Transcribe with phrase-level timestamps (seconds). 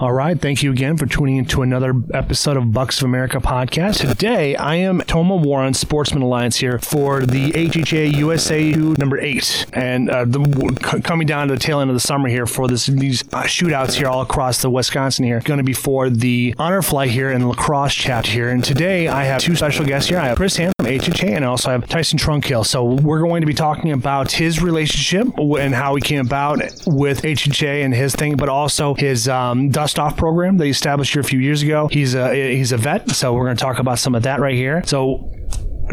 [0.00, 0.40] All right.
[0.40, 4.00] Thank you again for tuning into another episode of Bucks of America podcast.
[4.08, 9.66] Today, I am Toma Warren, Sportsman Alliance here for the HHA USA number eight.
[9.74, 12.86] And uh, the, coming down to the tail end of the summer here for this
[12.86, 16.80] these uh, shootouts here all across the Wisconsin here, going to be for the honor
[16.80, 18.48] flight here and La Crosse chapter here.
[18.48, 20.18] And today, I have two special guests here.
[20.18, 22.64] I have Chris Ham from HHA and I also have Tyson Trunkill.
[22.64, 27.20] So we're going to be talking about his relationship and how he came about with
[27.20, 31.20] HHA and his thing, but also his um, dust off program that he established here
[31.20, 31.88] a few years ago.
[31.88, 34.54] He's a he's a vet, so we're going to talk about some of that right
[34.54, 34.82] here.
[34.86, 35.30] So,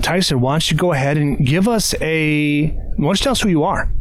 [0.01, 2.67] Tyson, why don't you go ahead and give us a?
[2.67, 3.91] Why don't you tell us who you are?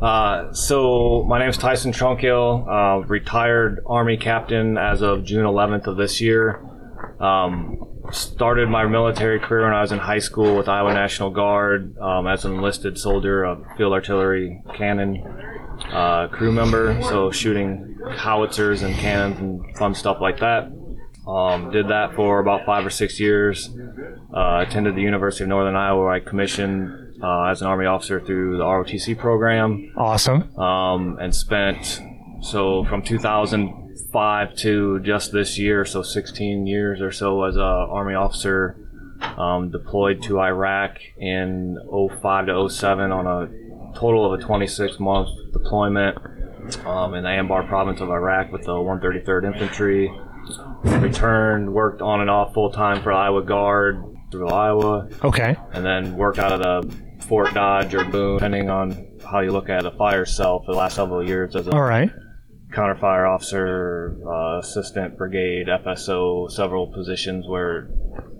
[0.00, 5.86] Uh, so my name is Tyson Trunkill, uh, retired Army captain as of June 11th
[5.86, 6.64] of this year.
[7.20, 11.96] Um, started my military career when I was in high school with Iowa National Guard
[11.98, 15.22] um, as an enlisted soldier, a field artillery cannon
[15.92, 20.72] uh, crew member, so shooting howitzers and cannons and fun stuff like that.
[21.26, 23.70] Um, did that for about five or six years.
[24.34, 28.20] Uh, attended the University of Northern Iowa, where I commissioned uh, as an Army officer
[28.20, 29.92] through the ROTC program.
[29.96, 30.56] Awesome.
[30.58, 32.00] Um, and spent
[32.40, 33.02] so from
[34.10, 38.76] 2005 to just this year, so 16 years or so as a Army officer.
[39.36, 41.76] Um, deployed to Iraq in
[42.22, 46.16] 05 to 07 on a total of a 26 month deployment
[46.86, 50.10] um, in the Anbar province of Iraq with the 133rd Infantry.
[50.84, 54.02] Returned, worked on and off full time for Iowa Guard
[54.32, 55.54] through Iowa, Okay.
[55.72, 56.96] and then worked out of the
[57.26, 60.78] Fort Dodge or Boone, depending on how you look at a fire cell for the
[60.78, 62.10] last several years as a All right.
[62.72, 67.88] Counterfire officer, uh, assistant brigade, FSO, several positions where,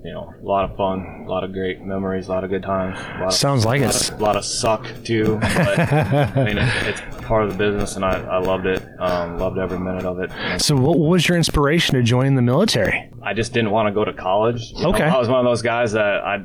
[0.04, 2.62] you know, a lot of fun, a lot of great memories, a lot of good
[2.62, 2.98] times.
[2.98, 5.38] A lot of, Sounds like a it's- lot of, a lot of suck too.
[5.40, 5.78] But
[6.36, 8.82] I mean, it, it's part of the business, and I, I loved it.
[8.98, 10.30] Um, loved every minute of it.
[10.32, 13.10] And So, what was your inspiration to join the military?
[13.22, 14.70] I just didn't want to go to college.
[14.76, 15.04] You know, Okay.
[15.04, 16.38] I was one of those guys that I.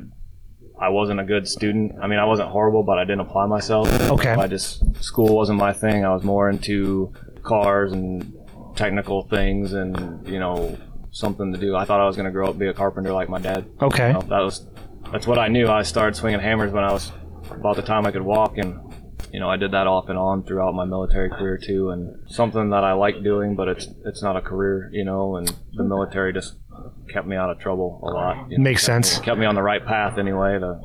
[0.78, 1.92] I wasn't a good student.
[2.02, 3.88] I mean, I wasn't horrible, but I didn't apply myself.
[4.10, 4.32] Okay.
[4.32, 6.04] I just school wasn't my thing.
[6.04, 7.14] I was more into
[7.46, 8.34] cars and
[8.74, 10.76] technical things, and you know
[11.10, 11.74] something to do.
[11.74, 13.64] I thought I was going to grow up and be a carpenter like my dad.
[13.80, 14.08] Okay.
[14.08, 14.66] You know, that was
[15.12, 15.68] that's what I knew.
[15.68, 17.12] I started swinging hammers when I was
[17.50, 18.78] about the time I could walk, and
[19.32, 21.90] you know I did that off and on throughout my military career too.
[21.90, 25.36] And something that I like doing, but it's it's not a career, you know.
[25.36, 26.56] And the military just
[27.12, 28.50] kept me out of trouble a lot.
[28.50, 29.18] you know, Makes kept sense.
[29.20, 30.78] Me, kept me on the right path anyway to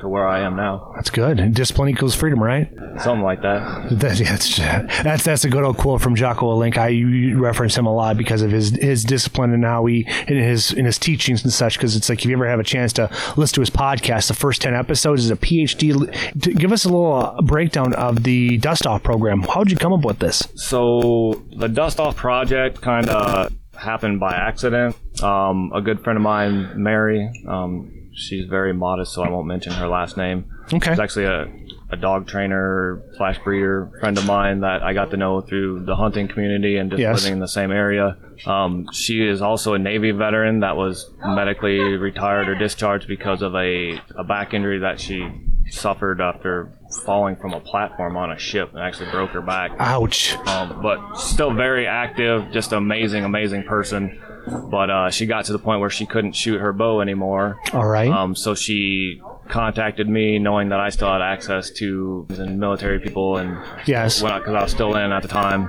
[0.00, 0.92] to where I am now.
[0.96, 1.54] That's good.
[1.54, 2.70] Discipline equals freedom, right?
[2.98, 3.88] Something like that.
[4.04, 6.76] That's, yeah, that's that's that's a good old quote from Jocko Willink.
[6.76, 10.72] I reference him a lot because of his his discipline and how he in his
[10.72, 11.76] in his teachings and such.
[11.76, 14.34] Because it's like if you ever have a chance to listen to his podcast, the
[14.34, 15.94] first ten episodes is a PhD.
[16.38, 19.42] Give us a little uh, breakdown of the Dust Off program.
[19.42, 20.46] How did you come up with this?
[20.54, 24.96] So the dust off project kind of happened by accident.
[25.22, 29.72] Um, a good friend of mine, Mary, um, she's very modest, so I won't mention
[29.72, 30.44] her last name.
[30.72, 30.90] Okay.
[30.92, 31.46] She's actually a,
[31.90, 35.94] a dog trainer slash breeder friend of mine that I got to know through the
[35.96, 37.16] hunting community and just Yes.
[37.22, 38.16] living in the same area.
[38.46, 43.54] Um, she is also a Navy veteran that was medically retired or discharged because of
[43.54, 45.28] a, a back injury that she
[45.70, 46.70] suffered after
[47.06, 50.34] falling from a platform on a ship and actually broke her back Ouch.
[50.46, 54.20] um, but still very active, just amazing, amazing person.
[54.46, 57.58] But uh, she got to the point where she couldn't shoot her bow anymore.
[57.72, 58.10] All right.
[58.10, 63.36] Um, so she contacted me, knowing that I still had access to and military people,
[63.36, 63.56] and
[63.86, 64.20] Yes.
[64.22, 65.68] because I was still in at the time.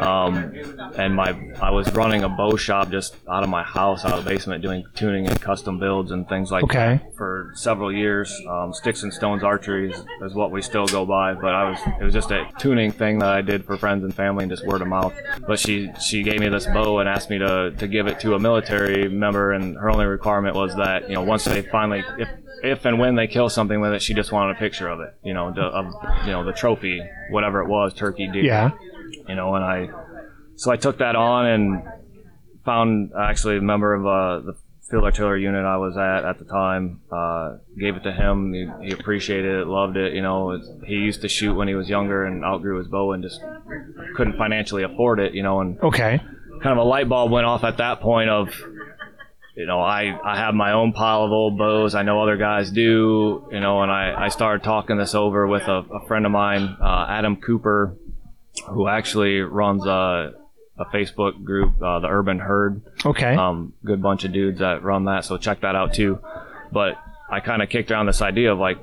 [0.00, 0.54] Um,
[0.96, 4.24] and my I was running a bow shop just out of my house, out of
[4.24, 7.00] the basement, doing tuning and custom builds and things like Okay.
[7.02, 8.32] that for several years.
[8.48, 11.78] Um, Sticks and Stones Archery is, is what we still go by, but I was
[12.00, 14.66] it was just a tuning thing that I did for friends and family and just
[14.66, 15.14] word of mouth.
[15.46, 18.34] But she she gave me this bow and asked me to to give it to
[18.34, 22.28] a military member, and her only requirement was that you know once they finally if
[22.62, 25.14] if and when they kill something with it, she just wanted a picture of it,
[25.22, 25.92] you know, the, of
[26.24, 28.70] you know the trophy, whatever it was, turkey, deer, yeah.
[29.28, 29.88] You know, and I,
[30.56, 31.82] so I took that on and
[32.64, 34.56] found actually a member of uh, the
[34.90, 37.00] field artillery unit I was at at the time.
[37.10, 38.52] Uh, gave it to him.
[38.52, 40.14] He, he appreciated it, loved it.
[40.14, 43.22] You know, he used to shoot when he was younger and outgrew his bow and
[43.22, 43.40] just
[44.16, 45.34] couldn't financially afford it.
[45.34, 46.18] You know, and Okay.
[46.62, 48.48] kind of a light bulb went off at that point of
[49.56, 51.94] you know, I, I have my own pile of old bows.
[51.94, 55.62] I know other guys do, you know, and I, I started talking this over with
[55.68, 57.96] a, a friend of mine, uh, Adam Cooper,
[58.68, 60.32] who actually runs a,
[60.78, 62.82] a Facebook group, uh, the Urban Herd.
[63.04, 63.34] Okay.
[63.34, 66.18] Um, good bunch of dudes that run that, so check that out too.
[66.72, 66.96] But
[67.30, 68.78] I kind of kicked around this idea of like,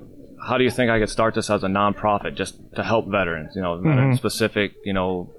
[0.47, 3.55] how do you think I could start this as a nonprofit just to help veterans,
[3.55, 5.31] you know, veteran specific, you know,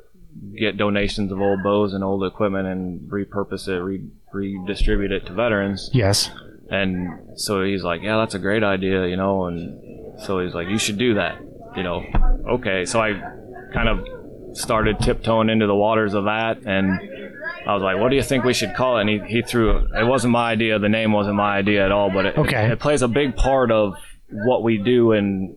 [0.57, 5.33] get donations of old bows and old equipment and repurpose it, re- redistribute it to
[5.33, 5.91] veterans.
[5.93, 6.31] yes.
[6.71, 10.69] And so he's like, yeah, that's a great idea, you know, and so he's like,
[10.69, 11.39] you should do that,
[11.77, 12.03] you know.
[12.49, 13.13] Okay, so I
[13.75, 14.07] kind of
[14.55, 16.91] started tiptoeing into the waters of that, and
[17.67, 19.03] I was like, what do you think we should call it?
[19.03, 22.11] And he, he threw, it wasn't my idea, the name wasn't my idea at all,
[22.11, 22.71] but it, Okay.
[22.73, 23.95] it plays a big part of
[24.31, 25.57] what we do and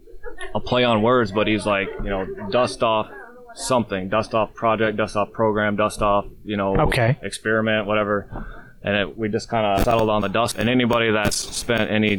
[0.53, 3.07] a play on words, but he's like, you know, dust off
[3.55, 7.17] something, dust off project, dust off program, dust off, you know, Okay.
[7.21, 8.27] experiment, whatever.
[8.83, 10.57] And it, we just kind of settled on the dust.
[10.57, 12.11] And anybody that's spent any,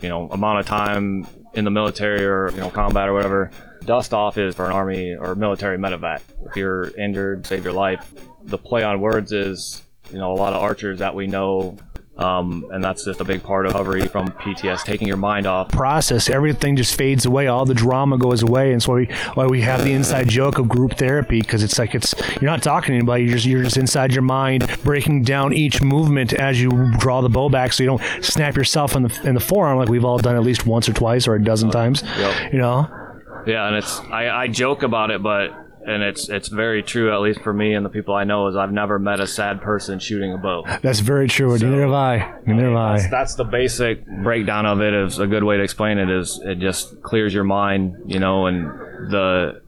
[0.00, 1.26] you know, amount of time
[1.56, 3.50] in the military or, you know, combat or whatever,
[3.84, 6.20] dust off is for an army or military medevac.
[6.46, 8.12] If you're injured, save your life.
[8.44, 9.82] The play on words is,
[10.12, 11.76] you know, a lot of archers that we know.
[12.18, 15.68] Um, and that's just a big part of recovery from PTS, taking your mind off
[15.68, 17.46] process, everything just fades away.
[17.46, 20.68] All the drama goes away, and so we why we have the inside joke of
[20.68, 23.24] group therapy because it's like it's you're not talking to anybody.
[23.24, 27.28] You're just you're just inside your mind, breaking down each movement as you draw the
[27.28, 30.18] bow back, so you don't snap yourself in the in the forearm like we've all
[30.18, 32.02] done at least once or twice or a dozen times.
[32.02, 32.52] Yep.
[32.52, 32.88] You know,
[33.46, 37.20] Yeah, and it's I, I joke about it, but and it's it's very true at
[37.20, 39.98] least for me and the people I know is I've never met a sad person
[39.98, 40.64] shooting a bow.
[40.82, 41.52] that's very true.
[41.56, 42.34] Neither have I.
[42.46, 43.10] Neither have That's, I.
[43.10, 44.92] that's the basic breakdown of it.
[44.94, 48.46] Is a good way to explain it is it just clears your mind, you know,
[48.46, 48.66] and
[49.10, 49.62] the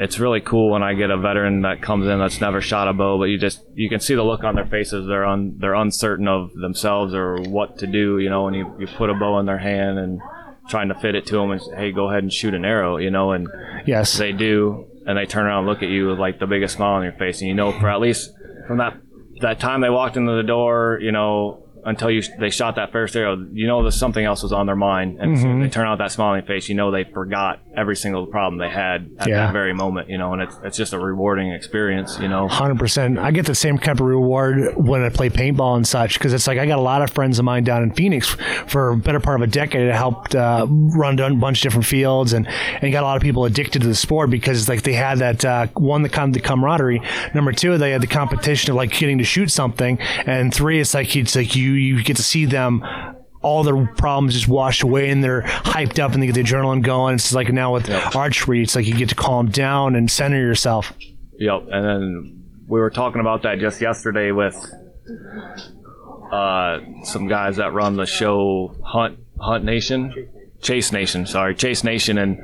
[0.00, 2.92] it's really cool when I get a veteran that comes in that's never shot a
[2.92, 5.06] bow, but you just you can see the look on their faces.
[5.08, 8.86] They're un, they're uncertain of themselves or what to do, you know, and you, you
[8.86, 10.20] put a bow in their hand and
[10.68, 12.96] trying to fit it to them and say, hey, go ahead and shoot an arrow,
[12.98, 13.48] you know, and
[13.86, 14.18] Yes.
[14.18, 16.96] they do, and they turn around and look at you with like the biggest smile
[16.96, 18.30] on your face, and you know for at least
[18.68, 18.92] from that
[19.40, 23.16] that time they walked into the door, you know, until you they shot that first
[23.16, 25.62] arrow, you know that something else was on their mind, and Mm-hmm.
[25.62, 28.68] as they turn out that smiling face, you know they forgot every single problem they
[28.68, 29.46] had at Yeah.
[29.46, 32.48] that very moment, you know, and it's it's just a rewarding experience, you know.
[32.48, 33.18] Hundred percent.
[33.18, 36.46] I get the same kind of reward when I play paintball and such because it's
[36.46, 38.28] like I got a lot of friends of mine down in Phoenix
[38.66, 39.90] for a better part of a decade.
[39.90, 42.46] I helped uh, run a bunch of different fields and
[42.82, 45.18] and got a lot of people addicted to the sport because it's like they had
[45.18, 47.00] that uh, one the com- the camaraderie.
[47.34, 50.94] Number two, they had the competition of like getting to shoot something, and three, it's
[50.94, 52.82] like it's like you you get to see them
[53.40, 56.82] all their problems just washed away and they're hyped up and they get the adrenaline
[56.82, 57.14] going.
[57.14, 60.92] It's like now with archery, it's like you get to calm down and center yourself.
[61.38, 64.56] Yep, and then we were talking about that just yesterday with
[66.32, 70.28] uh, some guys that run the show Hunt Hunt Nation,
[70.60, 71.26] Chase Nation.
[71.26, 72.38] Sorry, Chase Nation, and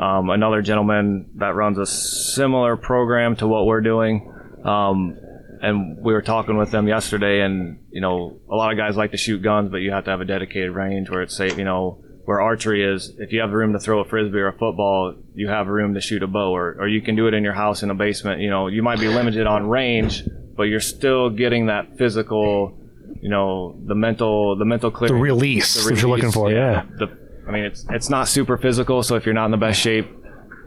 [0.00, 4.32] um, another gentleman that runs a similar program to what we're doing.
[4.64, 5.18] Um,
[5.62, 9.12] and we were talking with them yesterday, and you know, a lot of guys like
[9.12, 11.56] to shoot guns, but you have to have a dedicated range where it's safe.
[11.56, 14.52] You know, where archery is, if you have room to throw a frisbee or a
[14.52, 17.44] football, you have room to shoot a bow, or, or you can do it in
[17.44, 18.40] your house in a basement.
[18.40, 20.24] You know, you might be limited on range,
[20.56, 22.76] but you're still getting that physical,
[23.20, 26.84] you know, the mental, the mental The release, the that you're looking release, for, yeah.
[26.98, 27.06] The,
[27.46, 30.08] I mean, it's it's not super physical, so if you're not in the best shape,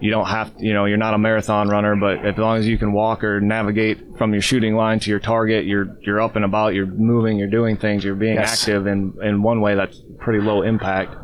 [0.01, 2.67] you don't have, to, you know, you're not a marathon runner, but as long as
[2.67, 6.35] you can walk or navigate from your shooting line to your target, you're you're up
[6.35, 8.61] and about, you're moving, you're doing things, you're being Yes.
[8.61, 11.15] active in in one way that's pretty low impact.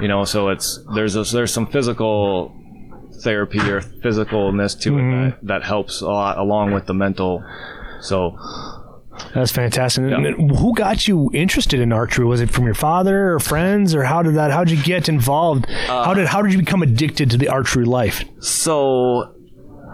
[0.00, 2.54] You know, so it's there's a, there's some physical
[3.22, 5.12] therapy or physicalness to Mm-hmm.
[5.26, 7.44] it that, that helps a lot along with the mental.
[8.00, 8.38] So
[9.34, 10.04] That's fantastic.
[10.04, 12.24] And Who got you interested in archery?
[12.24, 14.50] Was it from your father or friends, or how did that?
[14.50, 15.66] How did you get involved?
[15.68, 18.24] Uh, how did how did you become addicted to the archery life?
[18.40, 19.34] So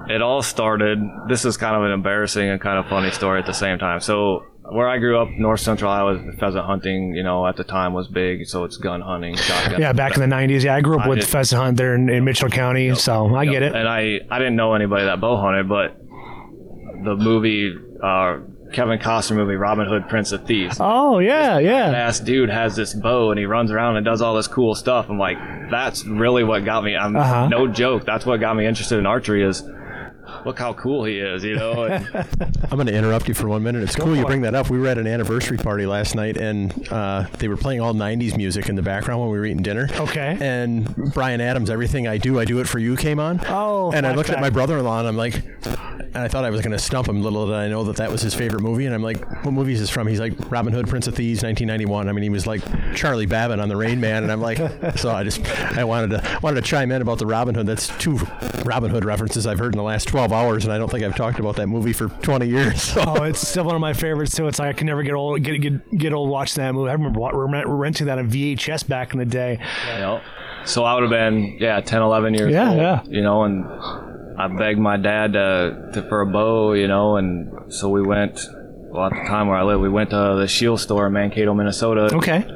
[0.09, 0.99] it all started.
[1.29, 4.01] This is kind of an embarrassing and kind of funny story at the same time.
[4.01, 7.93] So where I grew up, North Central Iowa, pheasant hunting, you know, at the time
[7.93, 8.47] was big.
[8.47, 9.81] So it's gun hunting, shotgun.
[9.81, 10.63] Yeah, back in the '90s.
[10.65, 13.35] Yeah, I grew up I with did- pheasant hunt there in, in Mitchell County, so
[13.35, 13.75] I get it.
[13.75, 15.99] And I, I didn't know anybody that bow hunted, but
[17.05, 18.39] the movie, uh,
[18.75, 20.77] Kevin Costner movie, Robin Hood, Prince of Thieves.
[20.81, 21.87] Oh yeah, yeah.
[21.93, 25.09] ass dude has this bow and he runs around and does all this cool stuff.
[25.09, 25.39] I'm like,
[25.71, 26.97] that's really what got me.
[26.97, 27.49] I'm Uh-huh.
[27.49, 28.05] no joke.
[28.05, 29.43] That's what got me interested in archery.
[29.45, 29.63] Is
[30.45, 31.85] look how cool he is, you know.
[31.85, 32.07] And,
[32.71, 33.83] I'm going to interrupt you for one minute.
[33.83, 34.71] It's cool you bring that up.
[34.71, 38.37] We were at an anniversary party last night, and uh, they were playing all '90s
[38.37, 39.89] music in the background when we were eating dinner.
[39.93, 40.37] Okay.
[40.41, 43.41] And Bryan Adams, "Everything I Do, I Do It for You" came on.
[43.47, 46.61] Oh, And I looked at my brother-in-law, and I'm like, and I thought I was
[46.61, 47.23] going to stump him.
[47.23, 48.87] Little did I know that that was his favorite movie.
[48.87, 51.43] And I'm like, "What movie is this from?" He's like, "Robin Hood, Prince of Thieves,
[51.43, 52.63] 1991." I mean, he was like
[52.95, 54.59] Charlie Babbitt on the Rain Man, and I'm like,
[54.97, 55.45] so I just
[55.77, 57.67] I wanted to wanted to chime in about the Robin Hood.
[57.67, 58.19] That's two
[58.65, 61.17] Robin Hood references I've heard in the last 12 hours, and I don't think I've
[61.17, 62.83] talked about that movie for 20 years.
[62.95, 63.03] So.
[63.07, 64.47] Oh, it's still one of my favorites too.
[64.47, 66.91] It's like I can never get old get get, get old watching that movie.
[66.91, 69.59] I remember renting that on VHS back in the day.
[69.95, 70.21] you know.
[70.65, 73.03] So I would have been yeah 10, 11 years Yeah, old, yeah.
[73.07, 73.65] you know, and
[74.39, 78.41] I begged my dad to, to for a bow, you know, and so we went.
[78.91, 81.53] Well, at the time where I lived, we went to the Scheels store in Mankato,
[81.53, 82.15] Minnesota.
[82.15, 82.47] Okay.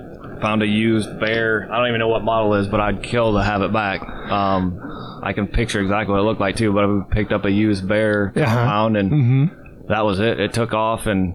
[0.40, 1.68] Found a used bear.
[1.72, 4.02] I don't even know what model it is, but I'd kill to have it back.
[4.02, 4.78] Um,
[5.22, 6.72] I can picture exactly what it looked like too.
[6.72, 8.44] But I picked up a used bear Uh-huh.
[8.44, 9.50] compound, and
[9.88, 10.38] that was it.
[10.40, 11.34] It took off, and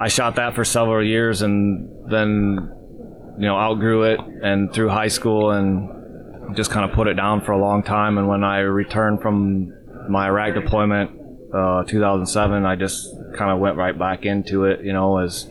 [0.00, 2.70] I shot that for several years, and then
[3.38, 7.40] you know outgrew it, and through high school, and just kind of put it down
[7.42, 8.18] for a long time.
[8.18, 9.72] And when I returned from
[10.08, 11.10] my Iraq deployment,
[11.54, 14.80] uh, 2007, I just kind of went right back into it.
[14.84, 15.46] You know, as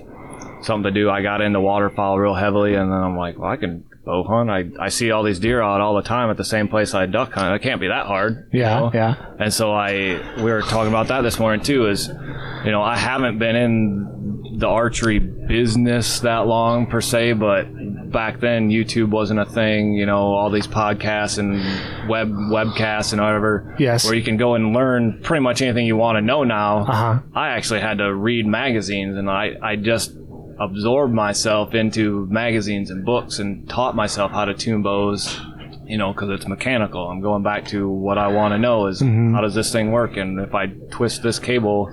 [0.61, 1.09] something to do.
[1.09, 4.49] I got into waterfowl real heavily, and then I'm like, well, I can bow hunt.
[4.49, 7.05] I, I see all these deer out all the time at the same place I
[7.07, 7.55] duck hunt.
[7.55, 8.49] It can't be that hard.
[8.53, 8.91] you Yeah, know?
[8.93, 9.15] yeah.
[9.39, 11.87] And so I we were talking about that this morning too.
[11.87, 17.65] Is you know I haven't been in the archery business that long per se, but
[18.11, 19.93] back then YouTube wasn't a thing.
[19.93, 23.75] You know all these podcasts and web webcasts and whatever.
[23.77, 24.05] Yes.
[24.05, 26.79] Where you can go and learn pretty much anything you want to know now.
[26.87, 27.19] Uh-huh.
[27.35, 30.13] I actually had to read magazines, and I I just
[30.59, 35.39] absorbed myself into magazines and books and taught myself how to tune bows
[35.85, 37.07] you know because it's mechanical.
[37.09, 40.17] I'm going back to what i want to know is how does this thing work?
[40.17, 41.89] And if i twist this cable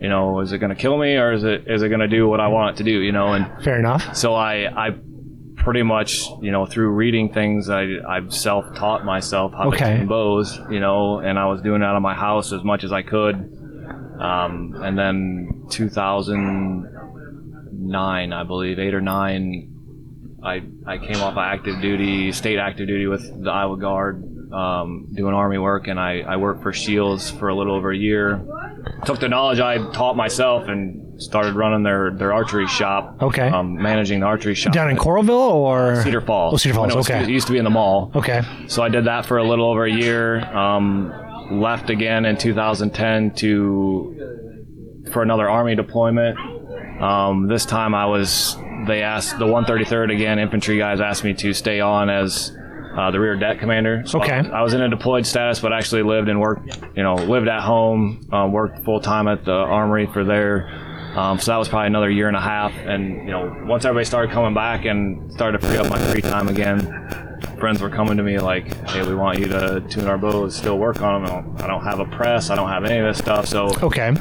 [0.00, 2.08] you know is it going to kill me or is it is it going to
[2.08, 3.34] do what i want it to do you know?
[3.34, 4.16] And Fair enough.
[4.16, 4.90] so i i
[5.56, 9.78] pretty much you know through reading things i i've self-taught myself how Okay.
[9.78, 12.62] to tune bows you know and i was doing it out of my house as
[12.64, 13.34] much as i could.
[14.20, 15.66] Um, and then
[17.78, 19.74] 2009 i believe eight or nine
[20.40, 25.08] I, I came off of active duty, state active duty with the Iowa Guard, um,
[25.12, 28.40] doing Army work, and I, I worked for Scheels for a little over a year.
[29.04, 33.16] Took the knowledge I taught myself and started running their, their archery shop.
[33.20, 33.48] Okay.
[33.48, 34.72] Um, managing the archery shop.
[34.72, 36.54] Down in Coralville or Cedar Falls.
[36.54, 37.20] Oh, Cedar Falls, was- okay.
[37.24, 38.12] It used to be in the mall.
[38.14, 38.42] Okay.
[38.68, 40.38] So I did that for a little over a year.
[40.56, 41.12] Um,
[41.60, 46.38] left again in 2010 to for another Army deployment.
[47.00, 51.52] Um, this time I was they asked the 133rd again infantry guys asked me to
[51.52, 52.56] stay on as
[52.96, 54.02] uh, the rear deck commander.
[54.06, 54.32] So Okay.
[54.38, 56.78] I, I was in a deployed status, but actually lived and worked.
[56.96, 60.68] You know, lived at home, uh, worked full time at the armory for there.
[61.16, 62.72] Um, so that was probably another year and a half.
[62.74, 66.22] And you know, once everybody started coming back and started to free up my free
[66.22, 70.18] time again, friends were coming to me like, "Hey, we want you to tune our
[70.18, 72.84] bows, still work on them." I don't, I don't have a press, I don't have
[72.84, 74.12] any of this stuff, so Okay.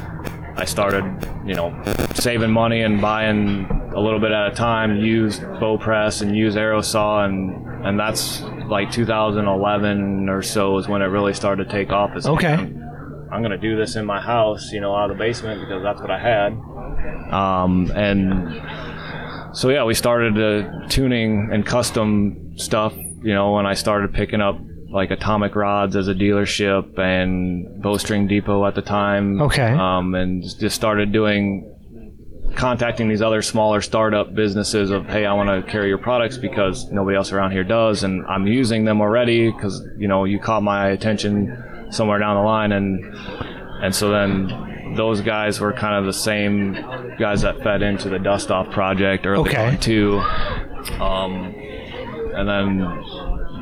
[0.58, 1.04] I started,
[1.46, 1.80] you know,
[2.16, 6.58] saving money and buying a little bit at a time, used bow press and used
[6.58, 11.72] arrow saw, and and that's like 2011 or so is when it really started to
[11.72, 12.16] take off.
[12.16, 12.54] As Okay.
[12.54, 12.84] I'm,
[13.32, 16.02] I'm gonna do this in my house, you know, out of the basement because that's
[16.02, 16.54] what I had.
[17.32, 23.76] Um, and so yeah, we started uh, tuning and custom stuff, you know, and I
[23.76, 29.42] started picking up like atomic rods as a dealership and bowstring depot at the time.
[29.42, 29.72] Okay.
[29.72, 31.74] Um, and just started doing
[32.56, 36.90] contacting these other smaller startup businesses of hey i want to carry your products because
[36.92, 40.64] nobody else around here does and i'm using them already because you know you caught
[40.64, 43.04] my attention somewhere down the line and
[43.84, 46.74] and so then those guys were kind of the same
[47.20, 49.66] guys that fed into the dust off project early Okay.
[49.68, 50.18] on too
[51.02, 51.54] um,
[52.34, 52.80] and then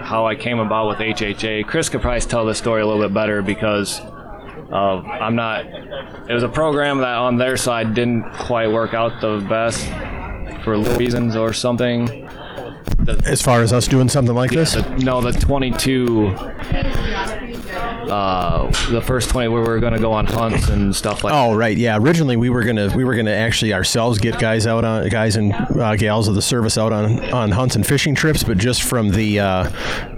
[0.06, 3.14] how i came about with hha chris could probably tell this story a little bit
[3.14, 4.02] better because
[4.72, 5.66] uh, I'm not.
[6.28, 9.86] It was a program that on their side didn't quite work out the best
[10.64, 12.28] for reasons or something.
[13.26, 16.36] As far as us doing something like this, The, no, the 22.
[18.10, 21.34] Uh, the first 20 where we were going to go on hunts and stuff like.
[21.34, 21.98] Oh right, yeah.
[21.98, 25.54] Originally, we were gonna we were gonna actually ourselves get guys out on guys and
[25.54, 29.10] uh, gals of the service out on on hunts and fishing trips, but just from
[29.10, 29.70] the uh,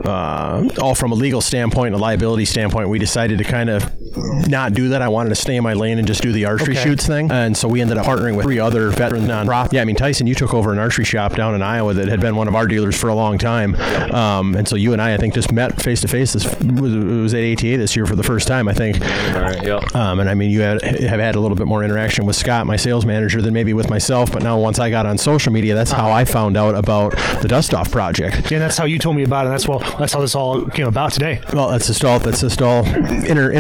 [0.06, 3.97] uh, all from a legal standpoint, and a liability standpoint, we decided to kind of
[4.16, 5.02] not do that.
[5.02, 6.84] I wanted to stay in my lane and just do the archery Okay.
[6.84, 7.32] shoots thing.
[7.32, 9.74] And so we ended up partnering with three other veteran nonprofits.
[9.74, 12.20] Yeah, I mean, Tyson, you took over an archery shop down in Iowa that had
[12.22, 13.76] been one of our dealers for a long time.
[14.14, 16.34] Um, and so you and I, I think, just met face to face.
[16.34, 19.00] This was, it was at ATA this year for the first time, I think.
[19.02, 19.96] All right, yep.
[19.96, 22.66] Um, and I mean, you had, have had a little bit more interaction with Scott,
[22.66, 24.32] my sales manager, than maybe with myself.
[24.32, 27.12] But now, once I got on social media, that's how I found out about
[27.42, 28.52] the Dust Off project.
[28.52, 29.50] Yeah, that's how you told me about it.
[29.50, 31.42] That's well, that's how this all came about today.
[31.54, 32.20] Well, that's just all.
[32.20, 33.52] That's just all inter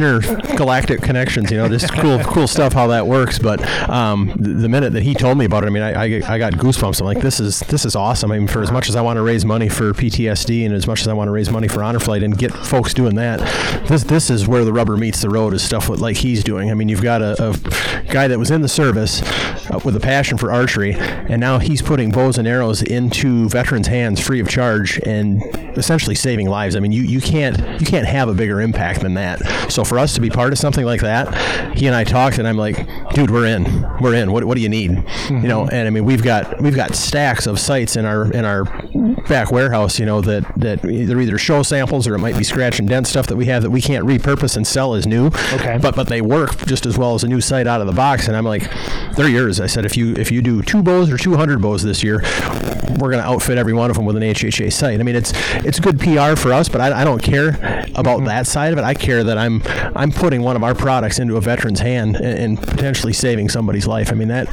[0.43, 1.51] intergalactic connections.
[1.51, 3.39] You know, just cool, cool stuff how that works.
[3.39, 6.33] But um, the, the minute that he told me about it, I mean, I, I,
[6.33, 6.99] I got goosebumps.
[6.99, 8.31] I'm like, this is this is awesome.
[8.31, 10.87] I mean, for as much as I want to raise money for PTSD and as
[10.87, 13.39] much as I want to raise money for Honor Flight and get folks doing that,
[13.87, 15.53] this this is where the rubber meets the road.
[15.53, 16.71] Is stuff with, like he's doing.
[16.71, 19.21] I mean, you've got a, a guy that was in the service
[19.69, 23.87] uh, with a passion for archery, and now he's putting bows and arrows into veterans'
[23.87, 25.41] hands free of charge and
[25.77, 26.75] essentially saving lives.
[26.75, 29.41] I mean, you, you can't you can't have a bigger impact than that.
[29.71, 32.47] So for us to be part of something like that, he and I talked, and
[32.47, 32.75] I'm like,
[33.13, 33.63] dude, we're in,
[33.99, 34.31] we're in.
[34.31, 34.91] What, what do you need?
[35.29, 35.73] You know, mm-hmm.
[35.73, 38.63] and I mean, we've got we've got stacks of sights in our in our
[39.27, 42.79] back warehouse, you know, that that they're either show samples or it might be scratch
[42.79, 45.27] and dent stuff that we have that we can't repurpose and sell as new.
[45.53, 45.77] Okay.
[45.81, 48.27] But but they work just as well as a new sight out of the box.
[48.27, 48.71] And I'm like,
[49.15, 49.59] they're yours.
[49.59, 52.21] I said, if you if you do two bows or 200 bows this year,
[52.99, 54.99] we're going to outfit every one of them with an HHA sight.
[54.99, 55.31] I mean, it's
[55.65, 58.83] it's good PR for us, but I, I don't care about that side of it.
[58.83, 59.61] I care that I'm
[59.95, 63.87] I'm putting one of our products into a veteran's hand and, and potentially saving somebody's
[63.87, 64.11] life.
[64.11, 64.47] I mean, that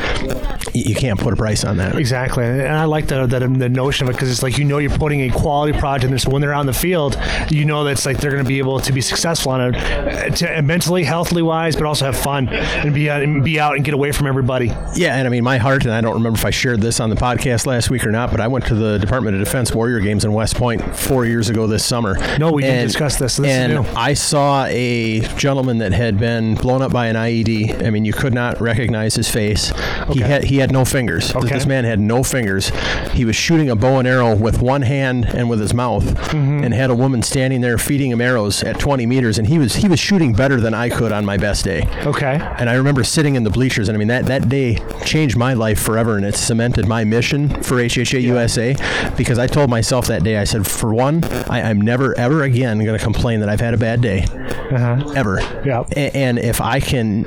[0.74, 1.96] you can't put a price on that.
[1.96, 4.78] Exactly, and I like the the, the notion of it because it's like you know
[4.78, 7.18] you're putting a quality product in there, so when they're out in the field,
[7.50, 10.30] you know that's like they're going to be able to be successful on it, uh,
[10.30, 13.84] to, mentally, healthily wise, but also have fun and be out and be out and
[13.84, 14.66] get away from everybody.
[14.94, 17.10] Yeah, and I mean, my heart, and I don't remember if I shared this on
[17.10, 20.00] the podcast last week or not, but I went to the Department of Defense Warrior
[20.00, 22.16] Games in West Point four years ago this summer.
[22.38, 23.23] No, we didn't discuss this.
[23.48, 23.84] And new.
[23.96, 27.84] I saw a gentleman that had been blown up by an IED.
[27.86, 29.72] I mean, you could not recognize his face.
[30.12, 31.34] He had he had no fingers.
[31.34, 31.48] Okay.
[31.48, 32.70] This man had no fingers.
[33.12, 36.64] He was shooting a bow and arrow with one hand and with his mouth, Mm-hmm.
[36.64, 39.74] and had a woman standing there feeding him arrows at 20 meters, and he was
[39.76, 41.88] he was shooting better than I could on my best day.
[42.06, 42.38] Okay.
[42.58, 45.54] And I remember sitting in the bleachers, and I mean that that day changed my
[45.54, 48.74] life forever, and it cemented my mission for HHA USA
[49.16, 52.78] because I told myself that day, I said, for one, I, I'm never ever again
[52.84, 55.12] going to complain that I've had a bad day, Uh-huh.
[55.16, 55.40] ever.
[55.64, 55.84] Yeah.
[55.96, 57.24] A- and if I can,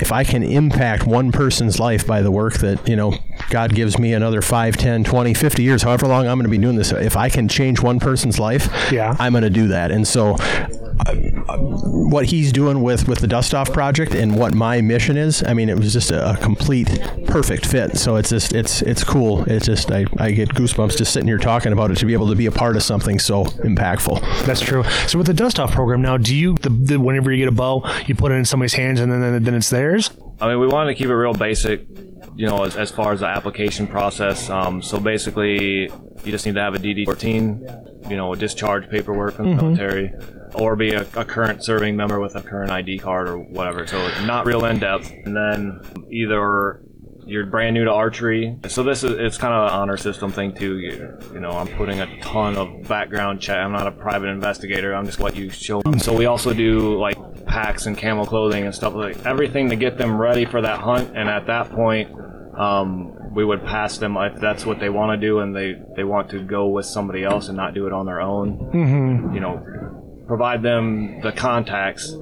[0.00, 3.14] if I can impact one person's life by the work that you know
[3.48, 6.58] God gives me another 5, 10, 20, 50 years, however long I'm going to be
[6.58, 9.16] doing this, if I can change one person's life, Yeah.
[9.18, 9.90] I'm going to do that.
[9.90, 10.36] And so
[11.06, 11.14] uh,
[11.56, 15.54] what he's doing with with the dust off project and what my mission is i
[15.54, 16.88] mean it was just a, a complete
[17.26, 21.12] perfect fit so it's just it's it's cool it's just I, I get goosebumps just
[21.14, 23.44] sitting here talking about it to be able to be a part of something so
[23.44, 24.84] impactful That's true.
[25.06, 27.56] So with the dust off program now, do you the, the, whenever you get a
[27.56, 30.10] bow, you put it in somebody's hands and then then it's theirs?
[30.40, 31.86] I mean, we wanted to keep it real basic,
[32.34, 34.48] you know, as, as far as the application process.
[34.48, 35.82] Um, so basically,
[36.24, 40.12] you just need to have a DD14, you know, discharge paperwork from the military,
[40.54, 43.86] or be a, a current serving member with a current ID card or whatever.
[43.86, 45.10] So it's not real in depth.
[45.10, 46.80] And then either
[47.26, 48.56] you're brand new to archery.
[48.66, 50.78] So this is it's kind of an honor system thing too.
[50.78, 53.58] You, you know, I'm putting a ton of background check.
[53.58, 54.94] I'm not a private investigator.
[54.94, 55.82] I'm just what you show.
[55.98, 57.16] So we also do like
[57.50, 61.16] packs and camo clothing and stuff like everything to get them ready for that hunt.
[61.16, 62.10] And at that point,
[62.58, 66.04] um, we would pass them if that's what they want to do and they they
[66.04, 68.58] want to go with somebody else and not do it on their own.
[68.72, 69.34] Mm-hmm.
[69.34, 72.14] You know, provide them the contacts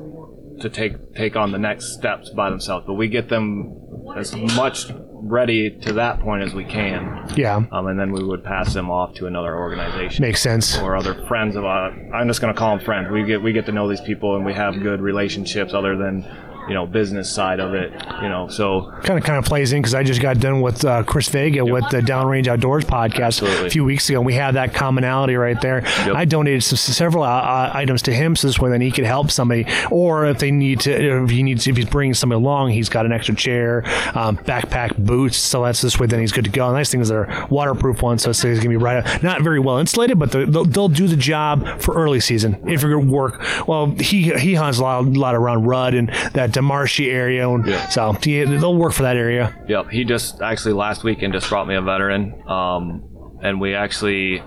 [0.60, 2.84] to take take on the next steps by themselves.
[2.86, 3.74] But we get them
[4.16, 4.86] as much
[5.20, 8.90] ready to that point as we can, Yeah, um, and then we would pass them
[8.90, 10.78] off to another organization makes sense.
[10.78, 11.90] or other friends of our.
[12.14, 13.10] I'm just going to call them friends.
[13.10, 16.22] We get we get to know these people and we have good relationships other than
[16.68, 17.92] you know business side of it.
[18.22, 20.84] You know, so kind of kind of plays in because I just got done with
[20.84, 23.66] uh, Chris Vega with the Downrange Outdoors podcast Absolutely.
[23.66, 24.18] a few weeks ago.
[24.18, 25.82] and We have that commonality right there.
[25.86, 29.04] I donated some, several uh, uh, items to him so this way then he could
[29.04, 32.70] help somebody, or if they need to, if he needs, if he's bringing somebody along,
[32.70, 33.82] he's got an extra chair,
[34.14, 35.36] um, backpack, boots.
[35.36, 36.68] So that's this way then he's good to go.
[36.68, 39.22] The nice thing is they're waterproof ones, so it's going to be right, up.
[39.22, 42.92] not very well insulated, but they'll, they'll do the job for early season if you're
[42.92, 43.66] going to work.
[43.66, 47.66] Well, he he hunts a lot, a lot around Rudd and that Demarshy area, and
[47.66, 47.88] Yeah.
[47.88, 49.54] so yeah, they'll work for that area.
[49.68, 53.02] Yep, he just actually last weekend just brought me a veteran, um,
[53.42, 54.42] and we actually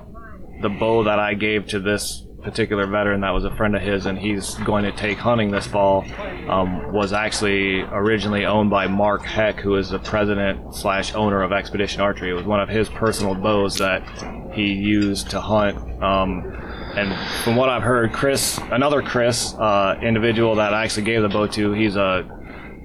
[0.61, 4.05] the bow that I gave to this particular veteran that was a friend of his,
[4.07, 6.03] and he's going to take hunting this fall,
[6.49, 11.51] um, was actually originally owned by Mark Heck, who is the president slash owner of
[11.51, 12.31] Expedition Archery.
[12.31, 14.01] It was one of his personal bows that
[14.53, 15.77] he used to hunt.
[16.01, 16.43] Um,
[16.95, 21.29] and from what I've heard, Chris, another Chris, uh, individual that I actually gave the
[21.29, 22.29] bow to, he's a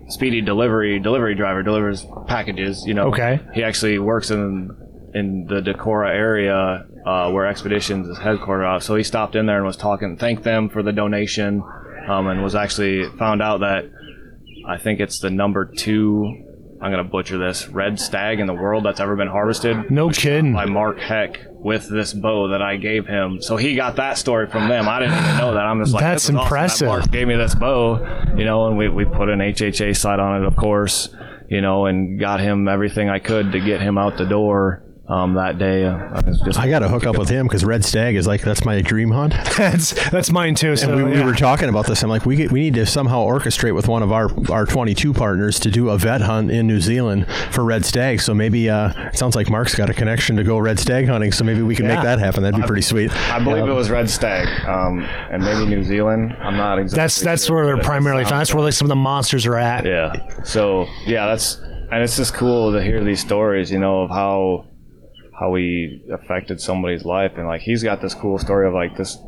[0.09, 2.85] speedy delivery delivery driver, delivers packages.
[2.87, 3.41] You know, Okay.
[3.55, 4.71] He actually works in
[5.15, 8.83] in the Decorah area uh, where Expeditions is headquartered out.
[8.83, 11.63] So he stopped in there and was talking, thanked them for the donation,
[12.07, 13.91] um, and was actually found out that
[14.69, 16.43] I think it's the number two.
[16.81, 20.53] I'm gonna butcher this red stag in the world that's ever been harvested No kidding.
[20.53, 23.41] by Mark Heck with this bow that I gave him.
[23.41, 24.89] So he got that story from them.
[24.89, 25.65] I didn't even know that.
[25.65, 26.87] I'm just like, That's is awesome that impressive.
[26.89, 30.43] Mark gave me this bow, you know, and we, we put an HHA sight on
[30.43, 31.15] it, of course,
[31.49, 35.35] you know, and got him everything I could to get him out the door um,
[35.35, 35.85] that day.
[35.85, 38.65] Uh, just I got to hook up with him because red stag is like that's
[38.65, 39.33] my dream hunt.
[39.57, 40.77] that's that's mine too.
[40.77, 41.25] So we, we yeah.
[41.25, 42.03] were talking about this.
[42.03, 45.13] I'm like, we get, we need to somehow orchestrate with one of our our 22
[45.13, 48.21] partners to do a vet hunt in New Zealand for red stag.
[48.21, 51.33] So maybe uh, it sounds like Mark's got a connection to go red stag hunting.
[51.33, 51.97] So maybe we can Yeah.
[51.97, 52.43] make that happen.
[52.43, 53.13] That'd be pretty sweet.
[53.31, 56.37] I believe it was red stag, um, and maybe New Zealand.
[56.41, 57.03] I'm not exactly.
[57.03, 58.41] that's that's sure, where they're primarily found.
[58.41, 59.85] That's where like some of the monsters are at.
[59.85, 60.43] Yeah.
[60.43, 61.61] So yeah, that's
[61.93, 64.65] and it's just cool to hear these stories, you know, of how
[65.39, 69.19] how he affected somebody's life, and like he's got this cool story of like this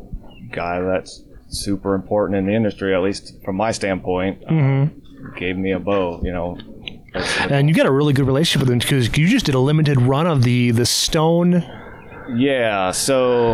[0.51, 4.87] guy that's super important in the industry, at least from my standpoint, uh,
[5.37, 6.59] gave me a bow, you know.
[7.51, 10.01] And you got a really good relationship with him because you just did a limited
[10.01, 11.65] run of the the stone.
[12.37, 13.53] Yeah, so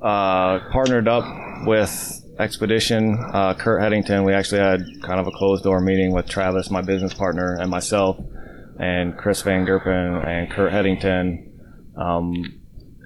[0.00, 1.24] uh, partnered up
[1.66, 4.24] with Expedition, uh, Kurt Headington.
[4.24, 7.70] We actually had kind of a closed door meeting with Travis, my business partner, and
[7.70, 8.18] myself,
[8.80, 11.92] and Chris Van Gerpen and Kurt Headington.
[11.96, 12.60] Um,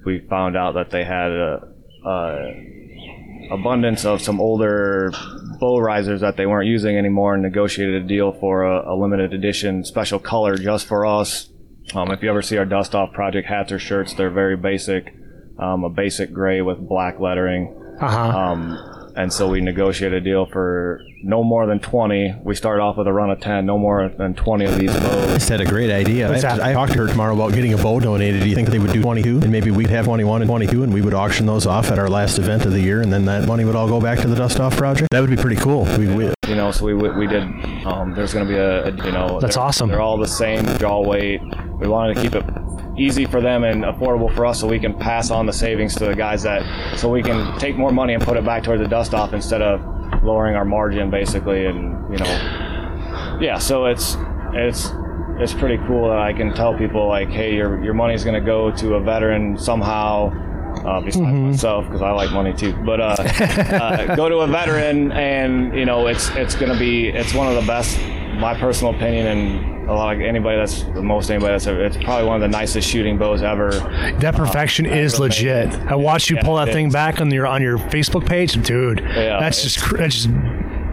[0.05, 1.67] we found out that they had a,
[2.05, 5.11] a abundance of some older
[5.59, 9.33] bow risers that they weren't using anymore and negotiated a deal for a, a limited
[9.33, 11.49] edition special color just for us.
[11.93, 15.13] Um, if you ever see our Dust Off Project hats or shirts, they're very basic,
[15.59, 17.97] um, a basic gray with black lettering.
[17.99, 18.37] Uh huh.
[18.37, 22.35] Um, and so we negotiated a deal for no more than 20.
[22.43, 25.33] We started off with a run of 10, no more than 20 of these bows.
[25.33, 26.29] Just had a great idea.
[26.29, 28.43] I, have to- I talked to her tomorrow about getting a bow donated.
[28.43, 30.93] Do you think they would do 22 and maybe we'd have 21 and 22 and
[30.93, 33.47] we would auction those off at our last event of the year and then that
[33.47, 35.09] money would all go back to the Dust Off Project?
[35.11, 35.85] That would be pretty cool.
[35.97, 37.43] We, we, You know, so we we did.
[37.85, 39.39] Um, there's going to be a, a you know.
[39.39, 39.89] That's they're- awesome.
[39.89, 41.41] They're all the same draw weight.
[41.79, 42.43] We wanted to keep it
[42.97, 46.05] easy for them and affordable for us, so we can pass on the savings to
[46.05, 46.63] the guys that,
[46.97, 49.61] so we can take more money and put it back towards the dust off instead
[49.61, 49.81] of
[50.23, 53.57] lowering our margin basically, and you know, yeah.
[53.57, 54.17] So it's
[54.53, 54.91] it's
[55.37, 58.45] it's pretty cool that I can tell people like, hey, your your money's going to
[58.45, 60.31] go to a veteran somehow.
[60.75, 61.47] Uh, besides Mm-hmm.
[61.51, 62.73] myself, because I like money too.
[62.85, 67.07] But uh, uh, go to a veteran, and you know it's it's going to be
[67.07, 67.97] it's one of the best.
[68.39, 72.27] My personal opinion, and a lot of anybody that's most anybody that's ever, it's probably
[72.27, 73.71] one of the nicest shooting bows ever.
[74.19, 75.73] That perfection is legit.
[75.73, 76.93] I watched you Yeah, pull that thing is.
[76.93, 78.99] back on your on your Facebook page, dude.
[78.99, 80.29] Yeah, that's just that's just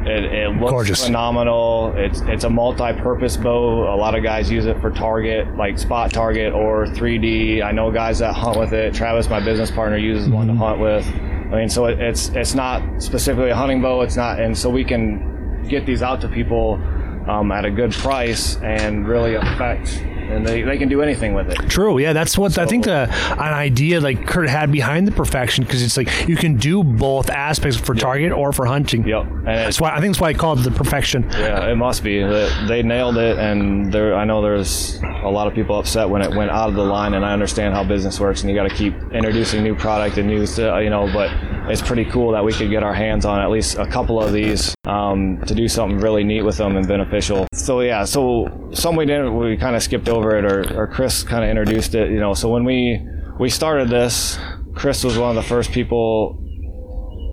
[0.05, 1.05] It, it looks Gorgeous.
[1.07, 1.94] phenomenal.
[1.96, 3.94] It's it's a multi-purpose bow.
[3.94, 7.62] A lot of guys use it for target, like spot target or 3D.
[7.62, 8.94] I know guys that hunt with it.
[8.94, 10.59] Travis, my business partner, uses one Mm-hmm.
[10.59, 11.07] to hunt with.
[11.52, 14.00] I mean, so it, it's it's not specifically a hunting bow.
[14.02, 16.81] It's not, and so we can get these out to people
[17.28, 20.02] um, at a good price and really affect.
[20.22, 21.58] And they, they can do anything with it.
[21.68, 21.98] True.
[21.98, 25.82] Yeah, that's what I think the an idea like Kurt had behind the perfection because
[25.82, 29.06] it's like you can do both aspects for target or for hunting.
[29.06, 31.24] Yep, and That's why I think that's why I called it the perfection.
[31.32, 32.20] Yeah, it must be.
[32.22, 34.14] They they nailed it, and there.
[34.14, 37.12] I know there's a lot of people upset when it went out of the line,
[37.12, 40.28] and I understand how business works, and you got to keep introducing new product and
[40.28, 41.11] new, you know.
[41.12, 41.30] But
[41.68, 44.33] it's pretty cool that we could get our hands on at least a couple of
[44.33, 47.46] these um, to do something really neat with them and beneficial.
[47.53, 49.37] So yeah, so some we didn't.
[49.37, 52.11] We kind of skipped over it, or, or Chris kind of introduced it.
[52.11, 53.01] You know, so when we
[53.38, 54.38] we started this,
[54.75, 56.38] Chris was one of the first people.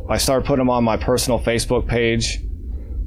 [0.09, 2.39] I started putting them on my personal Facebook page.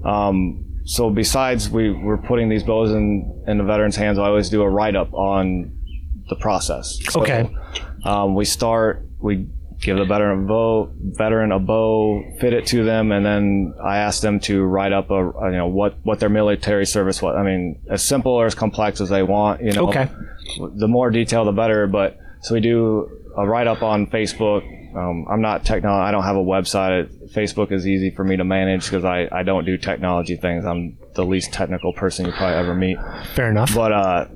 [0.04, 4.50] Um, so besides we we're putting these bows in in the veterans' hands, I always
[4.50, 5.78] do a write up on
[6.28, 6.98] the process.
[7.10, 7.48] So, Okay.
[8.04, 9.46] Um, we start we
[9.82, 13.98] give the veteran a bow, veteran a bow, fit it to them, and then I
[13.98, 17.36] ask them to write up a, you know what what their military service was.
[17.36, 19.62] I mean, as simple or as complex as they want.
[19.62, 20.08] You know, Okay.
[20.76, 21.86] the more detail, the better.
[21.86, 24.62] But so we do a write up on Facebook.
[24.96, 25.90] Um, I'm not techno.
[25.90, 27.32] I don't have a website.
[27.32, 30.66] Facebook is easy for me to manage because I, I don't do technology things.
[30.66, 32.98] I'm the least technical person you probably ever meet.
[33.34, 33.74] Fair enough.
[33.74, 34.26] But uh,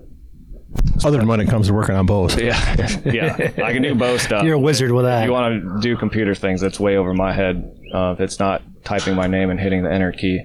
[1.05, 2.37] other than when it comes to working on bows.
[2.37, 4.45] yeah, yeah, I can do both stuff.
[4.45, 5.25] You're a wizard with If that.
[5.25, 7.73] you want to do computer things, that's way over my head.
[7.93, 10.41] Uh, if it's not typing my name and hitting the enter key.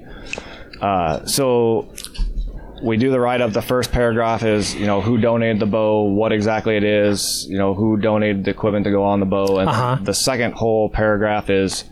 [0.81, 1.93] Uh, so
[2.83, 3.51] we do the write up.
[3.53, 7.57] The first paragraph is, you know, who donated the bow, what exactly it is, you
[7.57, 9.59] know, who donated the equipment to go on the bow.
[9.59, 9.97] And Uh-huh.
[10.01, 11.83] the second whole paragraph is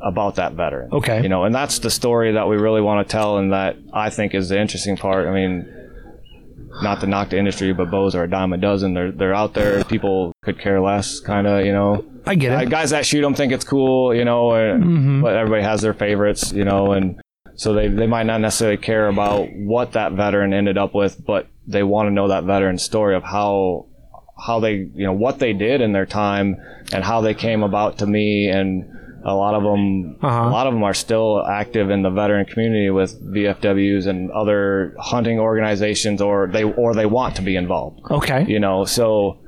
[0.00, 0.90] about that veteran.
[0.92, 1.22] Okay.
[1.22, 4.10] You know, and that's the story that we really want to tell and that I
[4.10, 5.26] think is the interesting part.
[5.26, 5.66] I mean,
[6.82, 8.94] not to knock the industry, but bows are a dime a dozen.
[8.94, 9.82] They're they're out there.
[9.84, 12.04] People could care less, kind of, you know.
[12.26, 12.70] I get Uh, it.
[12.70, 14.78] guys that shoot them think it's cool, you know, or,
[15.22, 17.20] but everybody has their favorites, you know, and
[17.54, 21.46] so they, they might not necessarily care about what that veteran ended up with, but
[21.66, 23.86] they want to know that veteran's story of how
[24.38, 26.56] how they you know what they did in their time
[26.92, 28.84] and how they came about to me and
[29.34, 30.48] a lot of them Uh-huh.
[30.48, 31.30] a lot of them are still
[31.62, 37.06] active in the veteran community with VFWs and other hunting organizations or they or they
[37.18, 38.42] want to be involved Okay.
[38.54, 39.38] you know so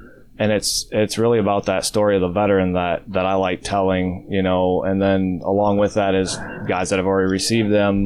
[0.41, 4.07] and it's it's really about that story of the veteran that that I like telling
[4.37, 5.21] you know and then
[5.53, 6.31] along with that is
[6.75, 7.99] guys that have already received them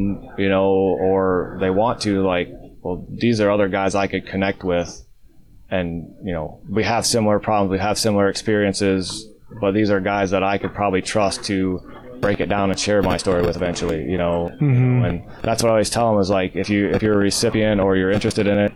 [0.42, 0.68] you know
[1.10, 2.48] or they want to like
[2.82, 4.90] well these are other guys I could connect with
[5.70, 5.88] and
[6.28, 9.28] you know we have similar problems we have similar experiences
[9.60, 11.80] but these are guys that I could probably trust to
[12.20, 14.48] break it down and share my story with eventually you know?
[14.60, 17.80] And that's what I always tell them is like if you if you're a recipient
[17.80, 18.72] or you're interested in it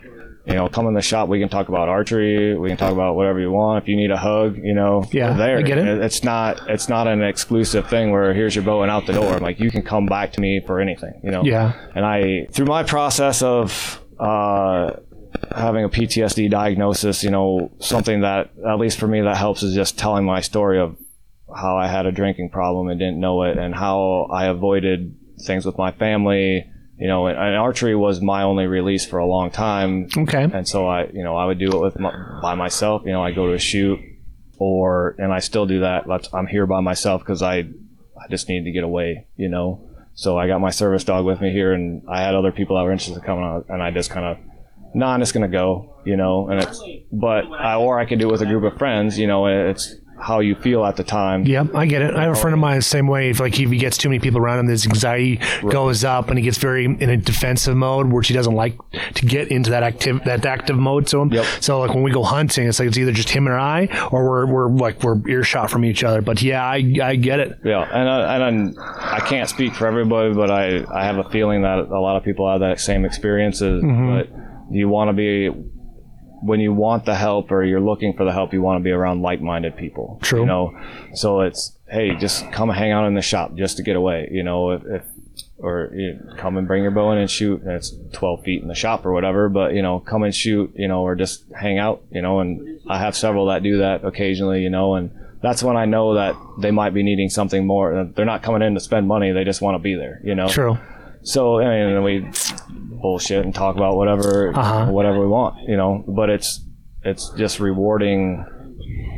[0.47, 3.15] you know come in the shop we can talk about archery we can talk about
[3.17, 3.85] whatever you want.
[3.85, 5.59] If you need a hug you know Yeah, there.
[5.59, 5.87] I get it.
[6.03, 9.39] it's not it's not an exclusive thing where here's your bow and out the door.
[9.39, 11.43] Like you can come back to me for anything you know?
[11.45, 11.73] Yeah.
[11.95, 14.91] and I through my process of uh,
[15.55, 19.75] having a PTSD diagnosis, you know, something that at least for me that helps is
[19.75, 20.97] just telling my story of
[21.55, 25.15] how I had a drinking problem and didn't know it, and how I avoided
[25.47, 26.67] things with my family.
[26.99, 30.45] You know, and, and archery was my only release for a long time, Okay.
[30.45, 33.03] and so I, you know, I would do it with my, by myself.
[33.05, 34.01] You know, I go to a shoot,
[34.59, 36.05] or and I still do that.
[36.33, 39.27] I'm here by myself because I, I just need to get away.
[39.37, 42.51] You know, so I got my service dog with me here, and I had other
[42.51, 44.39] people that were interested in coming out, and I just kind of,
[44.97, 45.93] no, I'm just gonna go.
[46.05, 46.83] You know, and it's,
[47.13, 49.19] but I, or I could do it with a group of friends.
[49.19, 51.45] You know, it's how you feel at the time.
[51.45, 52.15] Yep, I get it.
[52.15, 53.31] I have a friend of mine the same way.
[53.31, 56.39] If like if he gets too many people around him, his anxiety goes up, and
[56.39, 58.79] he gets very in a defensive mode, which he doesn't like
[59.15, 61.33] to get into that active that active mode to him.
[61.33, 61.45] Yep.
[61.61, 64.25] So like when we go hunting, it's like it's either just him and I, or
[64.25, 66.23] we're we're like we're earshot from each other.
[66.23, 67.59] But yeah, I I get it.
[67.65, 71.29] Yeah, and I, and I, I can't speak for everybody, but I, I have a
[71.29, 73.83] feeling that a lot of people have that same experiences.
[73.83, 74.17] Mm-hmm.
[74.17, 75.49] But you want to be
[76.43, 78.91] when you want the help or you're looking for the help, you want to be
[78.91, 80.19] around like-minded people.
[80.23, 80.41] True.
[80.41, 80.79] You know,
[81.15, 84.29] so it's hey, just come hang out in the shop just to get away.
[84.31, 85.03] You know, if, if
[85.59, 87.63] or you come and bring your bow in and shoot.
[87.63, 90.73] And it's 12 feet in the shop or whatever, but you know, come and shoot.
[90.77, 92.03] You know, or just hang out.
[92.11, 94.63] You know, and I have several that do that occasionally.
[94.63, 95.11] You know, and
[95.43, 98.11] that's when I know that they might be needing something more.
[98.15, 100.21] They're not coming in to spend money; they just want to be there.
[100.23, 100.49] You know.
[100.49, 100.79] True.
[101.23, 102.31] So I mean, we
[103.01, 104.87] bullshit and talk about whatever Uh-huh.
[104.91, 106.05] whatever we want, you know.
[106.07, 106.61] But it's
[107.03, 108.45] it's just rewarding,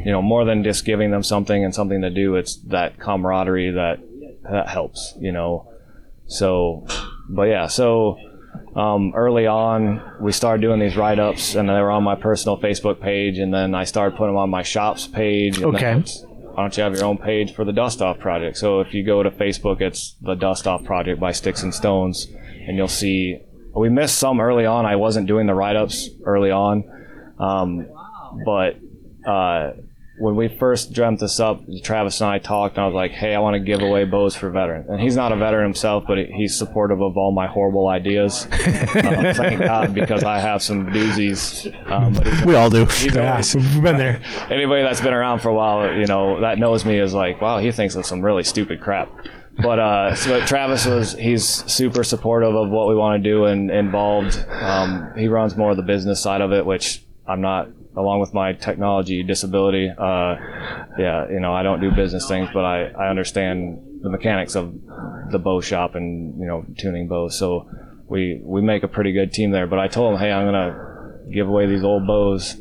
[0.04, 2.36] you know, more than just giving them something and something to do.
[2.36, 3.98] It's that camaraderie that
[4.50, 5.68] that helps, you know.
[6.26, 6.86] So,
[7.28, 8.18] but yeah, so
[8.76, 12.58] um, early on we started doing these write ups, and they were on my personal
[12.60, 15.58] Facebook page, and then I started putting them on my shop's page.
[15.58, 15.94] and Okay.
[16.52, 18.56] Why don't you have your own page for the Dust Off Project?
[18.56, 22.26] So if you go to Facebook, it's the Dust Off Project by Sticks and Stones,
[22.66, 23.38] and you'll see
[23.78, 24.86] we missed some early on.
[24.86, 26.84] I wasn't doing the write ups early on,
[27.38, 27.86] um,
[28.44, 28.76] but
[29.26, 29.72] uh,
[30.20, 33.34] when we first dreamt this up, Travis and I talked, and I was like, "Hey,
[33.36, 36.18] I want to give away bows for veterans." And he's not a veteran himself, but
[36.18, 38.46] he's supportive of all my horrible ideas.
[38.50, 41.66] uh, thank God, because I have some doozies.
[41.90, 42.84] Um, but We all do.
[42.86, 44.20] he's Yeah, always, we've been there.
[44.50, 47.58] anybody that's been around for a while, you know, that knows me is like, wow,
[47.58, 49.08] he thinks of some really stupid crap.
[49.60, 53.70] But uh, so Travis was he's super supportive of what we want to do and
[53.70, 54.44] involved.
[54.48, 57.68] Um, he runs more of the business side of it, which I'm not.
[57.96, 60.36] Along with my technology disability, uh,
[60.98, 64.72] yeah, you know, I don't do business things, but I, I understand the mechanics of
[65.32, 67.36] the bow shop and you know tuning bows.
[67.36, 67.68] So
[68.06, 69.66] we we make a pretty good team there.
[69.66, 72.60] But I told him, hey, I'm gonna give away these old bows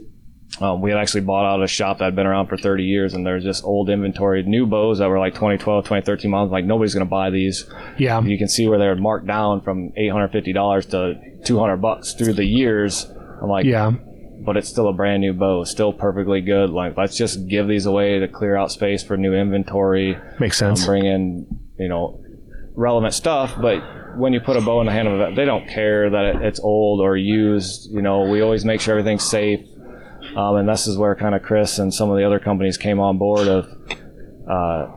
[0.61, 3.13] um, we had actually bought out a shop that had been around for 30 years,
[3.13, 6.51] and there's just old inventory, new bows that were like 2012, 2013 models.
[6.51, 7.69] Like nobody's going to buy these.
[7.97, 8.21] Yeah.
[8.21, 13.05] You can see where they're marked down from $850 to 200 bucks through the years.
[13.41, 13.91] I'm like, Yeah.
[14.45, 16.69] but it's still a brand new bow, still perfectly good.
[16.71, 20.75] Like let's just give these away to clear out space for new inventory Makes um,
[20.75, 20.87] sense.
[20.87, 21.45] bring in
[21.77, 22.23] you know
[22.75, 23.83] relevant stuff but
[24.17, 26.25] when you put a bow in the hand of a vet they don't care that
[26.25, 29.59] it, it's old or used you know we always make sure everything's safe
[30.37, 32.99] um, and this is where kind of chris and some of the other companies came
[32.99, 33.67] on board of
[34.49, 34.87] uh,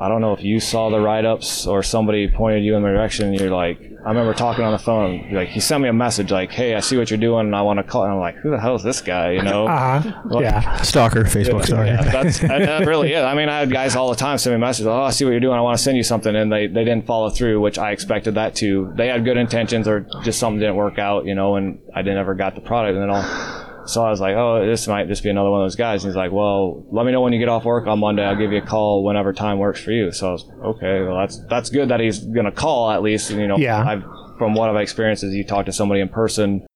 [0.00, 2.88] I don't know if you saw the write ups or somebody pointed you in the
[2.88, 3.28] direction.
[3.28, 5.30] And you're like, I remember talking on the phone.
[5.30, 7.60] Like he sent me a message like, "Hey, I see what you're doing, and I
[7.60, 9.66] want to call." And I'm like, "Who the hell is this guy?" You know?
[9.66, 10.38] Uh huh.
[10.40, 10.80] Yeah.
[10.80, 11.84] Stalker, Facebook stalker.
[11.84, 13.22] Yeah, that's that, that really is.
[13.22, 14.86] I mean, I had guys all the time send me messages.
[14.86, 15.58] Oh, I see what you're doing.
[15.58, 18.36] I want to send you something, and they, they didn't follow through, which I expected
[18.36, 18.90] that to.
[18.96, 22.18] They had good intentions, or just something didn't work out, you know, and I didn't
[22.18, 23.66] ever got the product, and then all.
[23.86, 26.04] So I was like, oh, this might just be another one of those guys.
[26.04, 28.24] And he's like, well, let me know when you get off work on Monday.
[28.24, 30.12] I'll give you a call whenever time works for you.
[30.12, 31.02] So I was okay.
[31.02, 33.30] Well, that's that's good that he's gonna call at least.
[33.30, 33.82] And, you know, Yeah.
[33.84, 34.04] I've
[34.38, 36.66] from what I've experienced is you talk to somebody in person,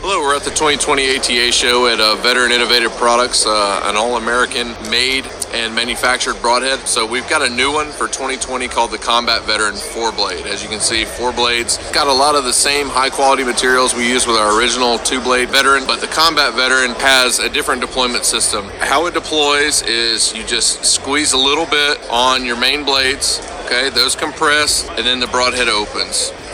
[0.00, 4.16] Hello, we're at the 2020 ATA show at uh, Veteran Innovative Products, uh, an all
[4.16, 6.80] American made and manufactured broadhead.
[6.88, 10.46] So we've got a new one for 2020 called the Combat Veteran 4 Blade.
[10.46, 11.78] As you can see, 4 blades.
[11.92, 15.20] Got a lot of the same high quality materials we use with our original 2
[15.20, 18.64] blade Veteran, but the Combat Veteran has a different deployment system.
[18.78, 23.90] How it deploys is you just squeeze a little bit on your main blades, okay,
[23.90, 26.32] those compress, and then the broadhead opens.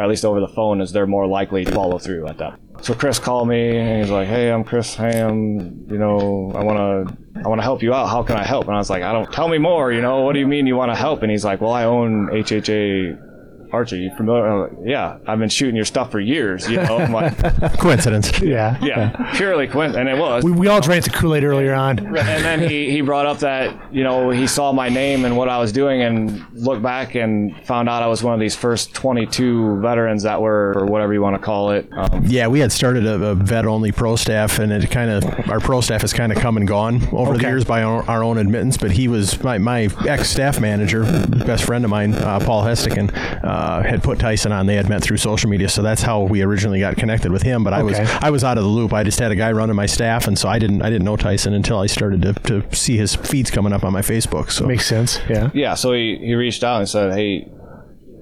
[0.00, 2.58] Or at least over the phone, is they're more likely to follow through at that.
[2.80, 5.84] So Chris called me and he's like, "Hey, I'm Chris Ham.
[5.90, 8.06] You know, I want to, I want to help you out.
[8.06, 9.30] How can I help?" And I was like, "I don't.
[9.30, 9.92] Tell me more.
[9.92, 11.84] You know, what do you mean you want to help?" And he's like, "Well, I
[11.84, 13.29] own HHA
[13.72, 13.96] Archer.
[13.96, 14.46] You familiar?
[14.46, 16.68] I'm like, yeah, I've been shooting your stuff for years.
[16.68, 17.36] You know, I'm like,
[17.78, 18.30] Coincidence.
[18.50, 18.78] Yeah.
[18.82, 20.42] yeah, purely coincidence, and it was.
[20.42, 21.98] We, we all drank the Kool Aid earlier on.
[21.98, 25.48] and then he, he brought up that you know he saw my name and what
[25.48, 28.94] I was doing and looked back and found out I was one of these first
[28.94, 31.88] 22 veterans that were or whatever you want to call it.
[31.92, 35.60] Um, Yeah, we had started a, a vet-only pro staff, and it kind of our
[35.60, 38.38] pro staff has kind of come and gone over the years by our, our own
[38.38, 38.76] admittance.
[38.76, 41.04] But he was my, my ex-staff manager,
[41.46, 43.10] best friend of mine, uh, Paul Hestican,
[43.44, 44.64] uh, Uh, had put Tyson on.
[44.64, 47.62] They had met through social media, so that's how we originally got connected with him.
[47.62, 48.94] But I was I was out of the loop.
[48.94, 51.16] I just had a guy running my staff, and so I didn't I didn't know
[51.18, 54.50] Tyson until I started to, to see his feeds coming up on my Facebook.
[54.50, 55.18] So Makes sense.
[55.28, 55.50] Yeah.
[55.52, 57.42] yeah, so he, he reached out and said, "Hey,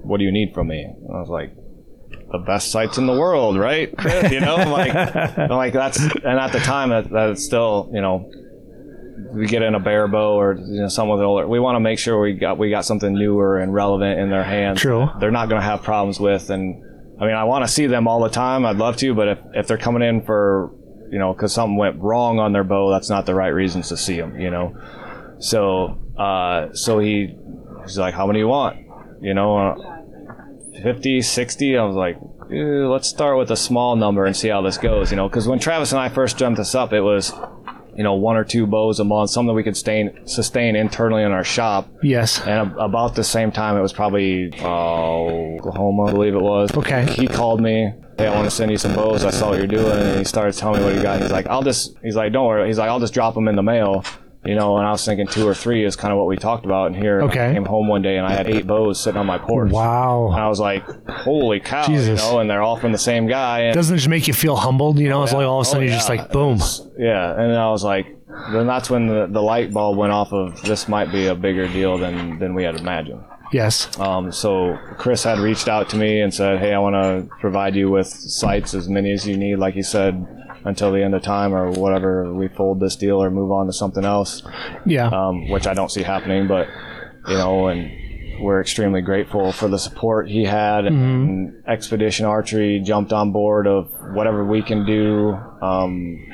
[0.03, 1.55] what do you need from me?" And I was like,
[2.31, 3.93] "The best sights in the world, right?"
[4.29, 8.01] You know, I'm like, I'm like that's and at the time that that's still you
[8.01, 8.29] know.
[9.31, 11.47] We get in a bear bow or you know someone older.
[11.47, 14.43] We want to make sure we got we got something newer and relevant in their
[14.43, 14.79] hands.
[14.79, 15.09] True.
[15.19, 16.83] They're not going to have problems with, and
[17.19, 18.65] I mean I want to see them all the time.
[18.65, 20.71] I'd love to, but if if they're coming in for
[21.11, 23.97] you know because something went wrong on their bow, that's not the right reasons to
[23.97, 24.39] see them.
[24.39, 24.75] You know,
[25.39, 27.35] so uh, so he
[27.83, 28.77] he's like, how many you want?
[29.21, 29.99] You know, uh,
[30.81, 31.77] 50, 60.
[31.77, 32.17] I was like,
[32.51, 35.11] eh, let's start with a small number and see how this goes.
[35.11, 37.33] You know, because when Travis and I first jumped this up, it was
[37.99, 41.33] you know one or two bows a month, something we could sustain sustain internally in
[41.33, 41.89] our shop.
[42.01, 42.39] Yes.
[42.47, 44.65] And a- about the same time, it was probably uh,
[45.57, 46.75] Oklahoma, I believe it was.
[46.75, 47.05] Okay.
[47.11, 47.93] He called me.
[48.17, 49.23] Hey, I want to send you some bows.
[49.25, 51.21] I saw what you're doing, and he started telling me what he got.
[51.21, 51.97] He's like, I'll just.
[52.01, 52.67] He's like, don't worry.
[52.67, 54.03] He's like, I'll just drop them in the mail.
[54.45, 56.63] You know, and I was thinking two or three is kind of what we talked
[56.63, 56.87] about.
[56.87, 57.49] And here, Okay.
[57.49, 59.69] I came home one day and I had eight bows sitting on my porch.
[59.71, 60.27] Wow.
[60.31, 62.07] And I was like, holy cow, Jesus.
[62.23, 63.59] you know, and they're all from the same guy.
[63.63, 64.97] And Doesn't it just make you feel humbled?
[64.97, 66.59] You know, it's like all of a sudden Oh, you're just like, boom.
[66.97, 68.15] Yeah, and I was like,
[68.53, 71.67] then that's when the, the light bulb went off of this might be a bigger
[71.67, 73.21] deal than than we had imagined.
[73.51, 73.99] Yes.
[73.99, 77.75] Um, so Chris had reached out to me and said, "Hey, I want to provide
[77.75, 80.25] you with sights as many as you need, like he said,
[80.63, 82.33] until the end of time or whatever.
[82.33, 84.43] We fold this deal or move on to something else."
[84.85, 85.07] Yeah.
[85.07, 86.47] um, which I don't see happening.
[86.47, 86.67] But
[87.27, 87.91] you know, and
[88.41, 90.85] we're extremely grateful for the support he had.
[90.85, 95.37] And Expedition Archery jumped on board of whatever we can do.
[95.61, 96.25] Um,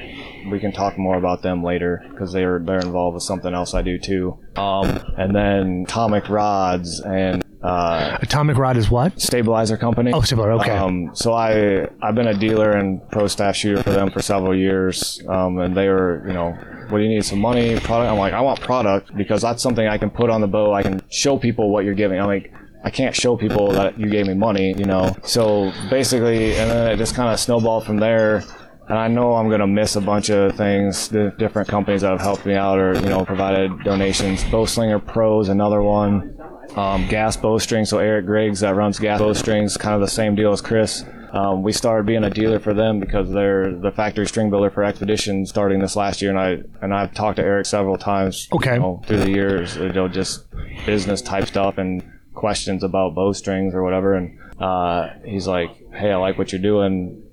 [0.52, 3.82] we can talk more about them later because they're they're involved with something else I
[3.82, 4.38] do too.
[4.56, 9.20] Um, and then Atomic Rods and uh, Atomic Rod is what?
[9.20, 10.12] stabilizer company.
[10.14, 10.78] Oh, Stabilizer, okay.
[10.78, 14.56] Um, so I I've been a dealer and pro staff shooter for them for several
[14.56, 16.58] years, um, and they were you know.
[16.90, 17.26] What do you need?
[17.26, 18.12] Some money, product?
[18.12, 20.72] I'm like, I want product because that's something I can put on the bow.
[20.72, 22.20] I can show people what you're giving.
[22.20, 22.54] I'm like,
[22.84, 25.16] I can't show people that you gave me money, you know.
[25.24, 28.44] So basically, and then it just kind of snowballed from there.
[28.88, 31.10] And I know I'm gonna miss a bunch of things.
[31.10, 34.44] The different companies that have helped me out or you know provided donations.
[34.44, 36.38] Bowslinger Pros, another one.
[36.76, 37.86] Um, gas bowstring.
[37.88, 41.04] So Eric Griggs that runs gas bowstrings, kind of the same deal as Chris.
[41.32, 44.84] Um, we started being a dealer for them because they're the factory string builder for
[44.86, 48.48] Expedition starting this last year, and I and I've talked to Eric several times.
[48.54, 48.76] Okay.
[48.76, 50.46] You know, through the years, you know, just
[50.86, 52.04] business type stuff and
[52.34, 57.24] questions about bowstrings or whatever, and uh, he's like, "Hey, I like what you're doing.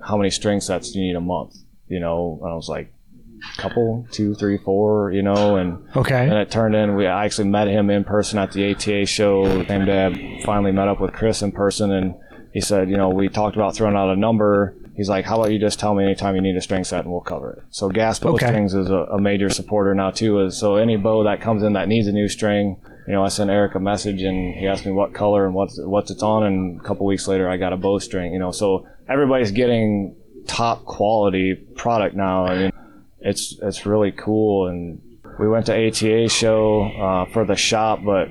[0.00, 1.54] How many string sets do you need a month?"
[1.86, 2.92] You know, and I was like,
[3.56, 6.24] "Couple, two, three, four, you know, and okay.
[6.28, 6.94] and it turned in.
[6.96, 9.64] We I actually met him in person at the ATA show.
[9.64, 12.14] Came day, finally met up with Chris in person, and
[12.52, 14.74] he said, you know, we talked about throwing out a number.
[14.94, 17.12] He's like, how about you just tell me anytime you need a string set, and
[17.12, 17.62] we'll cover it.
[17.70, 18.46] So gas bow Okay.
[18.46, 20.40] strings is a, a major supporter now too.
[20.40, 22.76] Is so any bow that comes in that needs a new string.
[23.06, 25.78] You know, I sent Eric a message and he asked me what color and what's
[25.82, 28.32] what's it's on, and a couple weeks later I got a bowstring.
[28.32, 30.14] You know, so everybody's getting
[30.46, 32.44] top quality product now.
[32.46, 32.72] I mean,
[33.22, 35.00] it's it's really cool and
[35.38, 38.28] we went to ATA show uh, for the shop but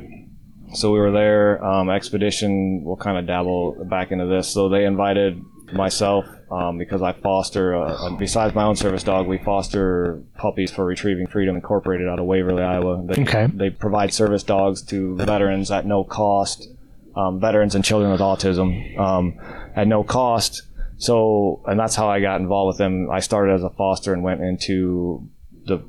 [0.73, 4.85] so we were there um, expedition will kind of dabble back into this so they
[4.85, 5.41] invited
[5.73, 10.69] myself um, because I foster uh, uh, besides my own service dog we foster puppies
[10.71, 13.47] for retrieving freedom incorporated out of Waverly Iowa they, Okay.
[13.53, 16.67] they provide service dogs to veterans at no cost
[17.15, 19.37] um, veterans and children with autism um,
[19.75, 20.63] at no cost.
[21.01, 23.09] So, and that's how I got involved with them.
[23.09, 25.27] I started as a foster and went into
[25.65, 25.83] the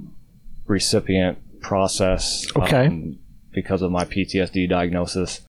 [0.66, 2.46] recipient process.
[2.56, 2.86] Okay.
[2.86, 3.18] um,
[3.52, 5.42] because of my PTSD diagnosis.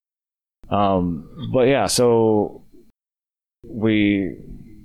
[0.68, 2.62] Um, but yeah, so
[3.66, 4.36] we,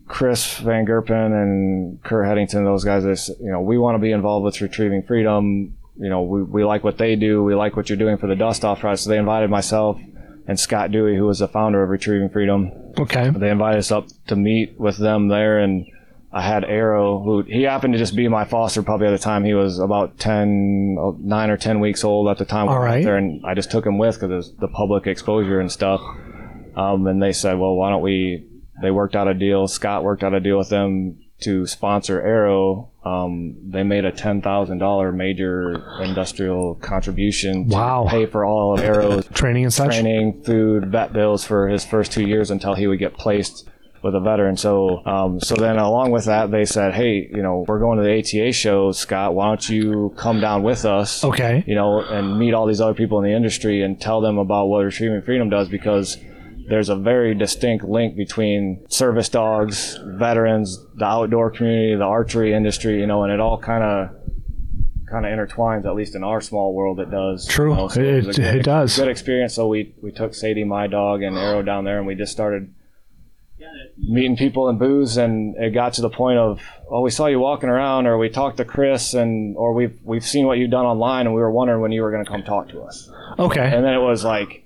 [0.07, 4.13] Chris Van Gerpen and Kurt Headington, those guys, they you know, we want to be
[4.13, 5.75] involved with retrieving freedom.
[5.97, 7.43] You know, we, we like what they do.
[7.43, 9.01] We like what you're doing for the dust off project.
[9.01, 9.99] So they invited myself
[10.49, 12.71] and Scott Dewey, who was the founder of Retrieving Freedom.
[12.97, 13.29] Okay.
[13.29, 15.85] They invited us up to meet with them there, and
[16.33, 19.45] I had Arrow, who he happened to just be my foster puppy at the time.
[19.45, 23.03] He was about 10, uh, 9 or 10 weeks old at the time All right.
[23.03, 26.01] there, and I just took him with because it was the public exposure and stuff.
[26.75, 28.47] Um, and they said, well, why don't we?
[28.81, 29.67] They worked out a deal.
[29.67, 32.89] Scott worked out a deal with them to sponsor Arrow.
[33.05, 38.07] Um, they made a ten thousand dollar major industrial contribution to Wow.
[38.09, 39.87] pay for all of Arrow's Training and such.
[39.91, 43.67] training, food, vet bills for his first two years until he would get placed
[44.01, 44.55] with a veteran.
[44.55, 48.03] So, um, so then along with that, they said, "Hey, you know, we're going to
[48.03, 49.33] the ATA show, Scott.
[49.35, 51.23] Why don't you come down with us?
[51.23, 51.63] Okay.
[51.67, 54.67] You know, and meet all these other people in the industry and tell them about
[54.67, 56.17] what Retrieving Freedom does because."
[56.69, 62.99] There's a very distinct link between service dogs, veterans, the outdoor community, the archery industry,
[62.99, 64.09] you know, and it all kind of
[65.09, 65.85] kind of intertwines.
[65.85, 67.47] At least in our small world, it does.
[67.47, 67.71] True.
[67.71, 68.95] You know, so It- was a it does.
[68.95, 69.55] Good experience.
[69.55, 72.73] So we we took Sadie, my dog, and Arrow down there, and we just started
[73.97, 77.39] meeting people in booths, and it got to the point of, oh, we saw you
[77.39, 80.85] walking around, or we talked to Chris, and or we've we've seen what you've done
[80.85, 83.09] online, and we were wondering when you were going to come talk to us.
[83.37, 83.61] Okay.
[83.73, 84.65] And then it was like,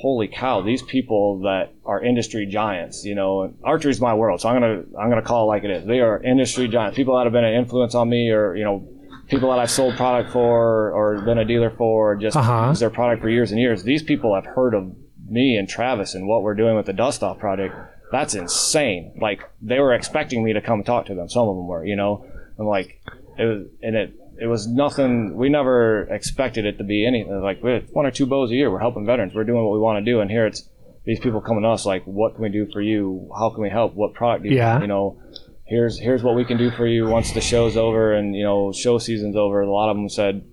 [0.00, 4.60] holy cow, these people that are industry giants, you know, archery's my world, so I'm
[4.60, 5.84] gonna I'm gonna call it like it is.
[5.86, 8.88] They are industry giants, people that have been an influence on me, or you know,
[9.28, 12.68] people that I've sold product for, or been a dealer for, or just Uh-huh.
[12.70, 13.82] used their product for years and years.
[13.82, 14.90] These people have heard of
[15.28, 17.74] me and Travis and what we're doing with the Dust Off project.
[18.10, 19.12] That's insane.
[19.20, 21.28] Like they were expecting me to come talk to them.
[21.28, 22.24] Some of them were, you know.
[22.58, 23.00] I'm like,
[23.38, 25.36] it was, and it it was nothing.
[25.36, 27.40] We never expected it to be anything.
[27.42, 28.70] Like we one or two bows a year.
[28.70, 29.34] We're helping veterans.
[29.34, 30.20] We're doing what we want to do.
[30.20, 30.68] And here it's
[31.04, 33.30] these people coming to us like, what can we do for you?
[33.38, 33.94] How can we help?
[33.94, 34.80] What product do you Yeah.
[34.80, 35.20] you know?
[35.66, 38.72] Here's here's what we can do for you once the show's over and you know
[38.72, 39.60] show season's over.
[39.60, 40.44] A lot of them said,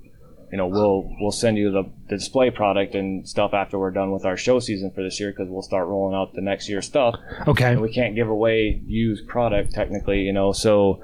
[0.52, 4.12] you know, we'll we'll send you the, the display product and stuff after we're done
[4.12, 6.82] with our show season for this year because we'll start rolling out the next year
[6.84, 7.16] stuff
[7.48, 7.72] Okay.
[7.72, 10.52] and we can't give away used product technically, you know.
[10.52, 11.02] So,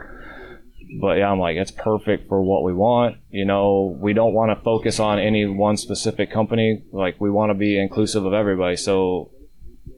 [1.00, 3.18] but yeah, I'm like, it's perfect for what we want.
[3.30, 6.84] You know, we don't want to focus on any one specific company.
[6.92, 8.76] Like, we want to be inclusive of everybody.
[8.76, 9.32] So,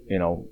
[0.08, 0.48] you know,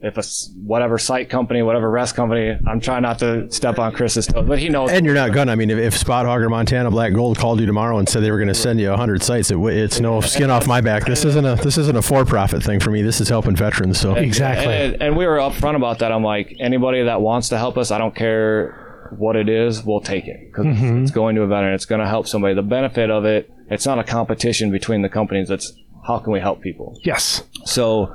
[0.00, 0.22] if a
[0.62, 4.58] whatever sight company, whatever rest company, I'm trying not to step on Chris's toes, but
[4.58, 4.90] he knows.
[4.90, 5.52] And you're not gonna.
[5.52, 8.30] I mean, if, if Spot-Hogg or Montana Black Gold called you tomorrow and said they
[8.30, 11.06] were going to send you hundred sights, it, it's no skin off my back.
[11.06, 13.00] This isn't a this isn't a for-profit thing for me.
[13.00, 13.98] This is helping veterans.
[13.98, 14.74] So Exactly.
[14.74, 16.12] And, and we were upfront about that.
[16.12, 18.83] I'm like, anybody that wants to help us, I don't care
[19.18, 21.02] what it is, we'll take it because mm-hmm.
[21.02, 21.74] it's going to a veteran.
[21.74, 22.54] It's going to help somebody.
[22.54, 25.50] The benefit of it, it's not a competition between the companies.
[25.50, 25.72] It's
[26.06, 26.98] how can we help people.
[27.02, 27.42] Yes.
[27.64, 28.14] So,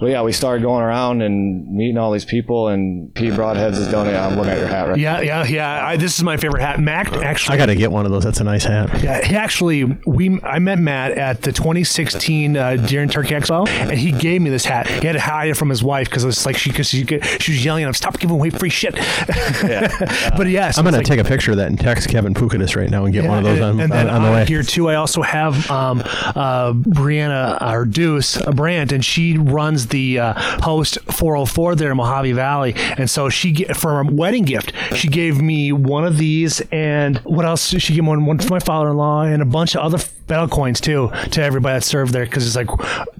[0.00, 3.88] but yeah, we started going around and meeting all these people, and P Broadheads is
[3.88, 4.18] donating.
[4.20, 4.98] I'm looking at your hat right.
[4.98, 5.86] Yeah, yeah, yeah.
[5.86, 6.78] I, this is my favorite hat.
[6.78, 7.54] Mac actually.
[7.54, 8.22] I got to get one of those.
[8.22, 9.02] That's a nice hat.
[9.02, 13.66] Yeah, he actually, we I met Matt at the 2016 uh, Deer and Turkey Expo,
[13.68, 14.86] and he gave me this hat.
[14.86, 17.52] He had to hide it from his wife because it's like she because she, she
[17.52, 19.88] was yelling at him, "Stop giving away free shit." Yeah.
[20.36, 22.76] but yes, I'm going to like, take a picture of that and text Kevin Pukadis
[22.76, 24.44] right now and get one of those and, on, and on, on the uh, way.
[24.44, 24.88] here too.
[24.88, 30.34] I also have um, uh, Brianna or Deuce uh, Brandt, and she runs the uh,
[30.62, 32.74] Host 404 there in Mojave Valley.
[32.76, 37.18] And so she get for a wedding gift, she gave me one of these, and
[37.18, 37.68] what else?
[37.68, 39.98] She gave me one, one for my father-in-law, and a bunch of other
[40.28, 42.68] battle coins too to everybody that served there because it's like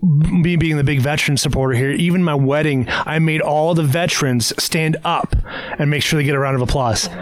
[0.03, 1.91] me being the big veteran supporter here.
[1.91, 5.35] Even my wedding, I made all the veterans stand up
[5.79, 7.09] and make sure they get a round of applause.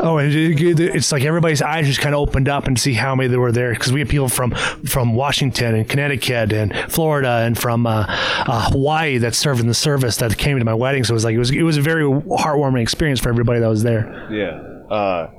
[0.00, 2.92] Oh, and it- it- it's like everybody's eyes just kind of opened up and see
[2.92, 4.50] how many there were there because we had people from
[4.86, 9.74] from Washington and Connecticut and Florida and from uh, uh, Hawaii that served in the
[9.74, 11.02] service that came to my wedding.
[11.04, 13.68] So it was like it was it was a very heartwarming experience for everybody that
[13.68, 14.28] was there.
[14.30, 14.94] Yeah.
[14.94, 15.30] Uh,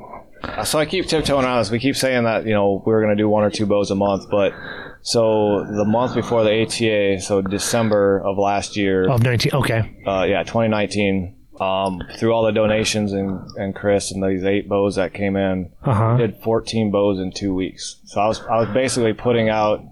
[0.64, 1.72] so I keep tiptoeing around this.
[1.72, 3.92] We keep saying that you know we are going to do one or two bows
[3.92, 4.54] a month, but
[5.02, 10.24] so the month before the ATA, so December of last year, Of nineteen, okay, uh,
[10.24, 11.36] yeah, 2019.
[11.60, 15.70] Um, through all the donations and, and Chris and these eight bows that came in,
[15.84, 16.16] uh huh.
[16.16, 17.98] did 14 bows in two weeks.
[18.06, 19.84] So I was I was basically putting out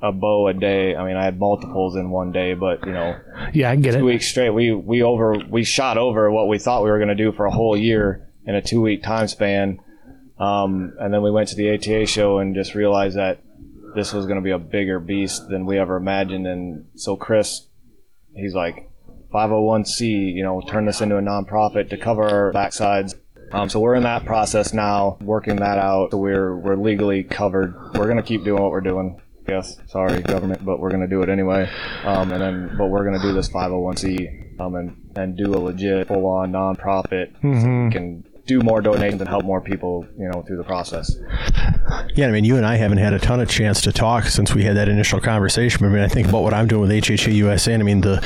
[0.00, 0.94] a bow a day.
[0.94, 3.18] I mean, I had multiples in one day, but you know,
[3.52, 4.02] Yeah, I get two it.
[4.02, 7.16] weeks straight, we we over we shot over what we thought we were going to
[7.16, 9.80] do for a whole year in a two week time span.
[10.38, 13.40] Um, and then we went to the ATA show and just realized that
[13.94, 16.46] this was going to be a bigger beast than we ever imagined.
[16.46, 17.66] And so Chris,
[18.34, 18.90] he's like,
[19.32, 23.14] 501c, you know, turn this into a nonprofit to cover our backsides.
[23.52, 26.10] Um, so we're in that process now, working that out.
[26.10, 27.74] So we're we're legally covered.
[27.94, 29.20] We're gonna keep doing what we're doing.
[29.48, 31.70] Yes, sorry, government, but we're gonna do it anyway.
[32.04, 36.08] Um, and then, but we're gonna do this 501c um, and and do a legit,
[36.08, 37.32] full-on nonprofit.
[37.40, 37.48] So
[37.84, 41.16] we can do more donations and help more people, you know, through the process.
[42.14, 44.54] Yeah, I mean, you and I haven't had a ton of chance to talk since
[44.54, 45.80] we had that initial conversation.
[45.80, 48.00] But I mean, I think about what I'm doing with HHA USA, and I mean,
[48.00, 48.24] the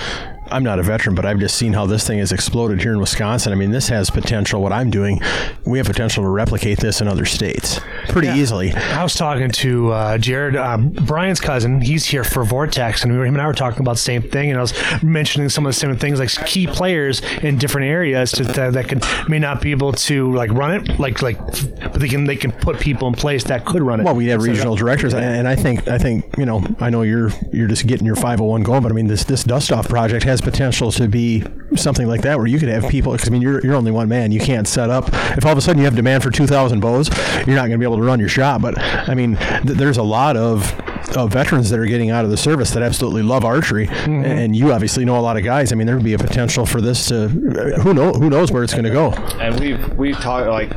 [0.51, 3.01] I'm not a veteran, but I've just seen how this thing has exploded here in
[3.01, 3.53] Wisconsin.
[3.53, 4.63] I mean, this has potential.
[4.63, 5.21] What I'm doing,
[5.65, 8.73] we have potential to replicate this in other states pretty easily.
[8.73, 11.81] I was talking to uh, Jared, uh, Brian's cousin.
[11.81, 14.23] He's here for Vortex, and we were, him and I were talking about the same
[14.23, 14.51] thing.
[14.51, 18.33] And I was mentioning some of the same things, like key players in different areas
[18.33, 22.01] to, that, that can may not be able to like run it, like like, but
[22.01, 24.05] they can they can put people in place that could run it.
[24.05, 27.03] Well, we have regional directors, and and I think I think you know I know
[27.03, 30.25] you're you're just getting your 501 going, but I mean this this dust off project
[30.25, 31.45] has potential to be
[31.77, 33.13] something like that where you could have people.
[33.13, 35.09] Because I mean you're you're only one man, you can't set up.
[35.37, 37.09] If all of a sudden you have demand for 2,000 bows,
[37.47, 38.63] you're not going to be able to run your shop.
[38.63, 40.75] But I mean th- there's a lot of
[41.17, 44.25] of veterans that are getting out of the service that absolutely love archery, mm-hmm.
[44.25, 45.73] and you obviously know a lot of guys.
[45.73, 48.63] I mean, there would be a potential for this to who know who knows where
[48.63, 49.11] it's going to go.
[49.41, 50.71] And we've we've talked like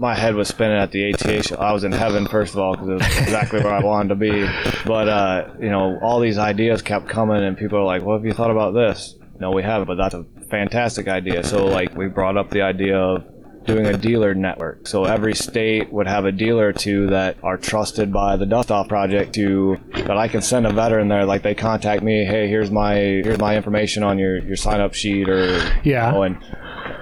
[0.00, 1.56] my head was spinning at the show.
[1.56, 4.14] I was in heaven first of all because it was exactly where I wanted to
[4.16, 4.48] be.
[4.86, 8.24] But uh, you know, all these ideas kept coming, and people are like, "What have
[8.24, 11.44] you thought about this?" No, we haven't, but that's a fantastic idea.
[11.44, 13.24] So like, we brought up the idea of
[13.66, 14.86] doing a dealer network.
[14.86, 18.70] So every state would have a dealer or two that are trusted by the Dust
[18.72, 21.26] Off Project to that I can send a veteran there.
[21.26, 24.94] Like they contact me, hey, here's my here's my information on your your sign up
[24.94, 26.06] sheet or Yeah.
[26.08, 26.38] you know, and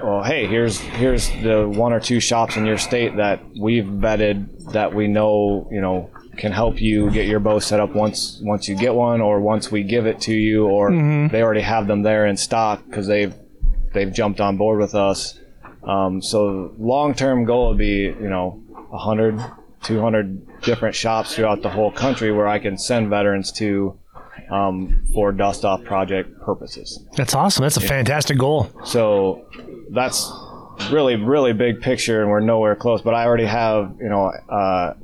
[0.03, 4.73] well, hey, here's here's the one or two shops in your state that we've vetted
[4.73, 8.69] that we know, you know, can help you get your bow set up once once
[8.69, 10.91] you get one, or once we give it to you, or
[11.29, 13.35] they already have them there in stock because they've
[13.93, 15.39] they've jumped on board with us.
[15.83, 19.41] Um, so long term goal would be, you know, 100,
[19.83, 23.99] 200 different shops throughout the whole country where I can send veterans to
[24.51, 27.05] um, for dust off project purposes.
[27.17, 27.63] That's awesome.
[27.63, 28.71] That's a fantastic goal.
[28.85, 29.47] So
[29.91, 30.31] that's
[30.91, 33.03] really, really big picture, and we're nowhere close.
[33.03, 34.95] But I already have, you know, uh,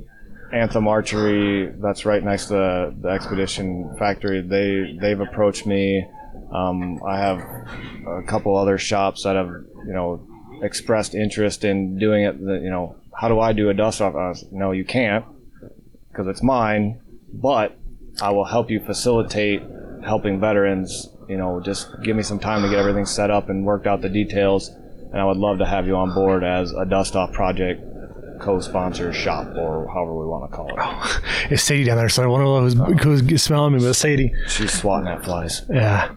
[0.53, 4.41] Anthem Archery that's right next to the, Expedition Factory.
[4.41, 6.05] They they've approached me.
[6.53, 10.25] Um, I have a couple other shops that have, you know,
[10.61, 12.39] expressed interest in doing it.
[12.39, 14.13] The, you know, how do I do a dust off?
[14.13, 15.25] Was, no, you can't
[16.09, 17.01] because it's mine.
[17.33, 17.77] But
[18.21, 19.61] I will help you facilitate
[20.05, 21.09] helping veterans.
[21.27, 24.01] You know, just give me some time to get everything set up and worked out
[24.01, 24.69] the details.
[24.69, 27.81] And I would love to have you on board as a dust off project
[28.39, 31.21] co-sponsor shop or however we want to call it.
[31.51, 32.45] It's Sadie down there, so I wonder
[33.01, 34.33] who's, who's smelling me, but Sadie.
[34.47, 35.61] She's swatting at flies.
[35.69, 36.11] Yeah.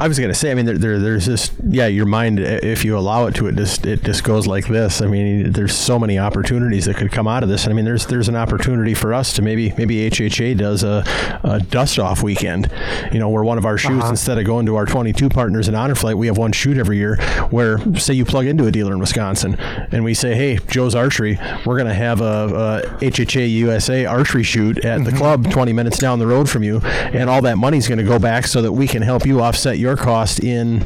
[0.00, 2.96] I was gonna say, I mean, there, there, there's just yeah, your mind if you
[2.96, 5.02] allow it to, it just it just goes like this.
[5.02, 7.64] I mean, there's so many opportunities that could come out of this.
[7.64, 11.04] And I mean, there's there's an opportunity for us to maybe maybe HHA does a,
[11.42, 12.70] a dust off weekend.
[13.12, 14.10] You know, where one of our shoots Uh-huh.
[14.10, 16.96] instead of going to our 22 partners in Honor Flight, we have one shoot every
[16.98, 17.16] year.
[17.50, 19.56] Where say you plug into a dealer in Wisconsin,
[19.90, 24.84] and we say, hey, Joe's Archery, we're gonna have a, a HHA USA archery shoot
[24.84, 28.04] at the club 20 minutes down the road from you, and all that money's gonna
[28.04, 30.84] go back so that we can help you offset your cost in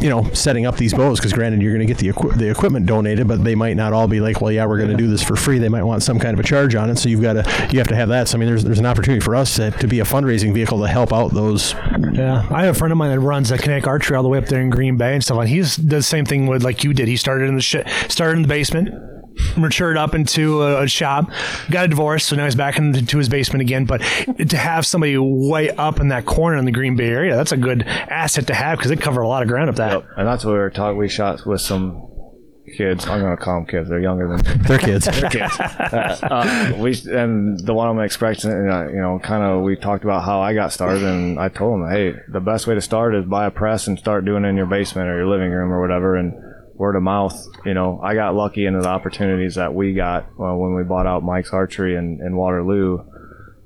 [0.00, 2.50] you know, setting up these bows because granted you're going to get the equi- the
[2.50, 5.06] equipment donated, but they might not all be like, well, yeah, we're going to do
[5.08, 5.58] this for free.
[5.58, 7.78] They might want some kind of a charge on it, so you've got to you
[7.78, 8.28] have to have that.
[8.28, 10.80] So I mean, there's there's an opportunity for us to, to be a fundraising vehicle
[10.80, 11.74] to help out those.
[12.12, 14.38] Yeah, I have a friend of mine that runs a Kinetic Archery all the way
[14.38, 15.38] up there in Green Bay and stuff.
[15.38, 17.06] And he's does the same thing with like you did.
[17.06, 17.76] He started in the sh-
[18.08, 18.88] started in the basement,
[19.56, 21.30] matured up into a, a shop,
[21.70, 23.84] got a divorce, so now he's back into his basement again.
[23.84, 23.98] But
[24.48, 27.56] to have somebody way up in that corner in the Green Bay area, that's a
[27.56, 29.92] good asset to have because they cover a lot of ground up that.
[29.92, 30.08] Yep.
[30.16, 30.98] And that's what we were talking.
[30.98, 32.10] We shot with some
[32.76, 33.06] kids.
[33.06, 33.88] I'm gonna call them kids.
[33.88, 34.66] They're younger than me.
[34.66, 35.08] Their kids.
[35.30, 35.54] kids.
[35.58, 40.24] uh, we and the one I'm expecting, uh, you know, kind of we talked about
[40.24, 43.24] how I got started, and I told them, hey, the best way to start is
[43.24, 45.80] buy a press and start doing it in your basement or your living room or
[45.80, 46.32] whatever, and
[46.80, 47.46] word of mouth.
[47.66, 51.06] You know, I got lucky into the opportunities that we got uh, when we bought
[51.06, 53.04] out Mike's Archery in, in Waterloo,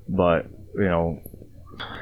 [0.09, 1.23] but you know,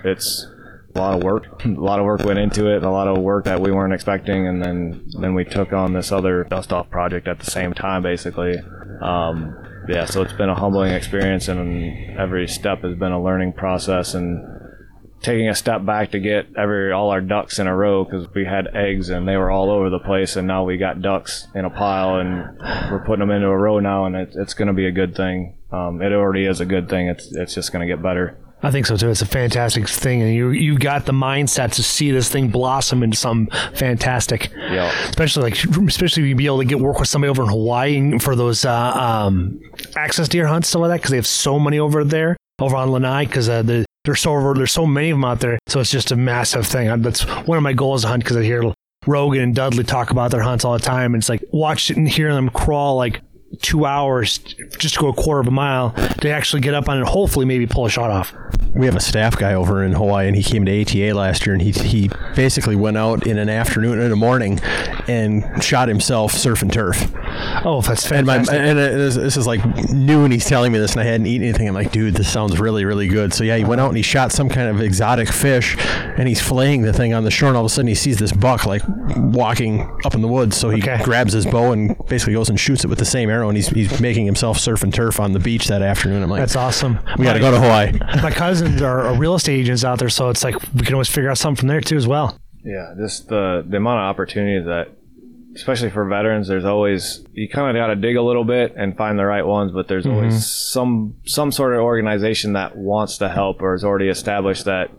[0.04, 0.46] it's
[0.94, 1.64] a lot of work.
[1.64, 2.82] A lot of work went into it.
[2.82, 6.10] A lot of work that we weren't expecting, and then then we took on this
[6.10, 8.56] other dust off project at the same time, basically.
[9.02, 9.54] Um,
[9.88, 14.14] yeah, so it's been a humbling experience, and every step has been a learning process,
[14.14, 14.61] and
[15.22, 18.44] taking a step back to get every all our ducks in a row because we
[18.44, 21.64] had eggs and they were all over the place, and now we got ducks in
[21.64, 22.58] a pile, and
[22.90, 25.14] we're putting them into a row now, and it, it's going to be a good
[25.14, 25.54] thing.
[25.70, 27.08] Um, it already is a good thing.
[27.08, 28.38] It's it's just going to get better.
[28.64, 29.10] I think so too.
[29.10, 33.02] It's a fantastic thing, and you you got the mindset to see this thing blossom
[33.02, 34.52] into something fantastic.
[34.56, 34.92] Yeah.
[35.08, 37.96] Especially like especially if you be able to get work with somebody over in Hawaii
[37.96, 39.60] and for those uh, um,
[39.96, 42.92] axis deer hunts stuff like that because they have so many over there over on
[42.92, 45.58] Lanai because uh, the there's so there's so many of them out there.
[45.68, 47.02] So it's just a massive thing.
[47.02, 48.72] That's one of my goals to hunt because I hear
[49.06, 51.96] Rogan and Dudley talk about their hunts all the time, and it's like watch it
[51.96, 53.20] and hear them crawl like
[53.60, 54.38] two hours
[54.78, 55.90] just to go a quarter of a mile
[56.20, 57.06] to actually get up on it.
[57.06, 58.34] Hopefully, maybe pull a shot off.
[58.74, 61.52] we have a staff guy over in Hawaii, and he came to ATA last year,
[61.54, 64.58] and he he basically went out in an afternoon and a morning,
[65.08, 67.12] and shot himself surf and turf.
[67.64, 68.60] Oh, that's And my fantastic.
[68.60, 70.30] and it is- this is like noon.
[70.30, 71.68] He's telling me this, and I hadn't eaten anything.
[71.68, 73.32] I'm like, dude, this sounds really, really good.
[73.34, 75.76] So yeah, he went out and he shot some kind of exotic fish,
[76.16, 77.48] and he's flaying the thing on the shore.
[77.48, 78.82] And all of a sudden, he sees this buck like
[79.16, 80.56] walking up in the woods.
[80.56, 81.02] So he Okay.
[81.04, 83.41] grabs his bow and basically goes and shoots it with the same arrow.
[83.48, 86.22] And he's, he's making himself surf and turf on the beach that afternoon.
[86.22, 86.98] I'm like, That's awesome.
[87.18, 87.92] we got to go to Hawaii.
[88.22, 91.08] My cousins are, are real estate agents out there, so it's like we can always
[91.08, 92.38] figure out something from there too as well.
[92.64, 94.88] Yeah, just the the amount of opportunities that,
[95.56, 98.96] especially for veterans, there's always you kind of got to dig a little bit and
[98.96, 99.72] find the right ones.
[99.72, 100.40] But there's always mm-hmm.
[100.40, 104.90] some some sort of organization that wants to help or is already established that.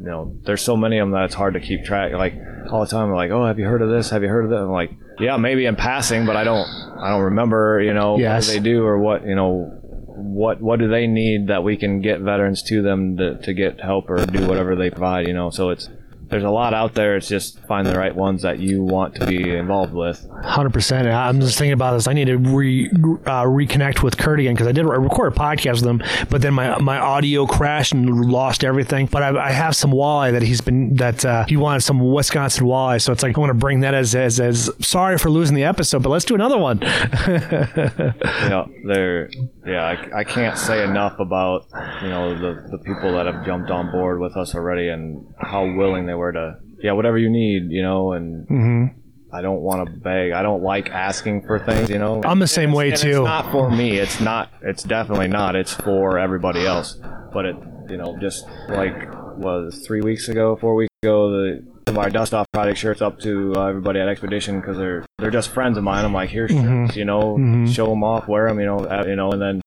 [0.00, 2.12] You know, there's so many of them that it's hard to keep track.
[2.12, 2.34] Like
[2.70, 4.10] all the time, they're like, "Oh, have you heard of this?
[4.10, 6.66] Have you heard of that?" I'm like, "Yeah, maybe in passing, but I don't,
[6.98, 7.80] I don't remember.
[7.80, 8.48] You know, Yes.
[8.48, 9.78] what they do or what, you know,
[10.18, 13.80] what what do they need that we can get veterans to them to, to get
[13.80, 15.88] help or do whatever they provide you know so it's
[16.28, 19.26] there's a lot out there it's just find the right ones that you want to
[19.26, 21.08] be involved with Hundred percent.
[21.08, 22.06] I'm just thinking about this.
[22.06, 25.36] I need to re, uh, reconnect with Kurt again because I did I record a
[25.36, 29.06] podcast with him, but then my my audio crashed and lost everything.
[29.06, 32.66] But I, I have some walleye that he's been that uh, he wanted some Wisconsin
[32.66, 35.56] walleye, so it's like I want to bring that as as as sorry for losing
[35.56, 36.78] the episode, but let's do another one.
[36.80, 39.30] you know they're
[39.66, 41.66] yeah I, I can't say enough about
[42.02, 45.64] you know the, the people that have jumped on board with us already and how
[45.66, 48.90] willing they were to yeah whatever you need you know and
[49.30, 50.32] I don't want to beg.
[50.32, 52.22] I don't like asking for things, you know.
[52.24, 53.08] I'm the same way, too.
[53.10, 53.98] It's not for me.
[53.98, 54.50] It's not.
[54.62, 55.54] It's definitely not.
[55.54, 56.98] It's for everybody else.
[57.30, 57.56] But it,
[57.90, 58.96] you know, just like
[59.36, 63.52] was three weeks ago, four weeks ago, the our dust off project shirts up to
[63.54, 66.06] uh, everybody at Expedition because they're they're just friends of mine.
[66.06, 66.86] I'm like, here's Mm-hmm.
[66.86, 69.60] shirts, you know, show them off, wear them, you know, uh, you know, and then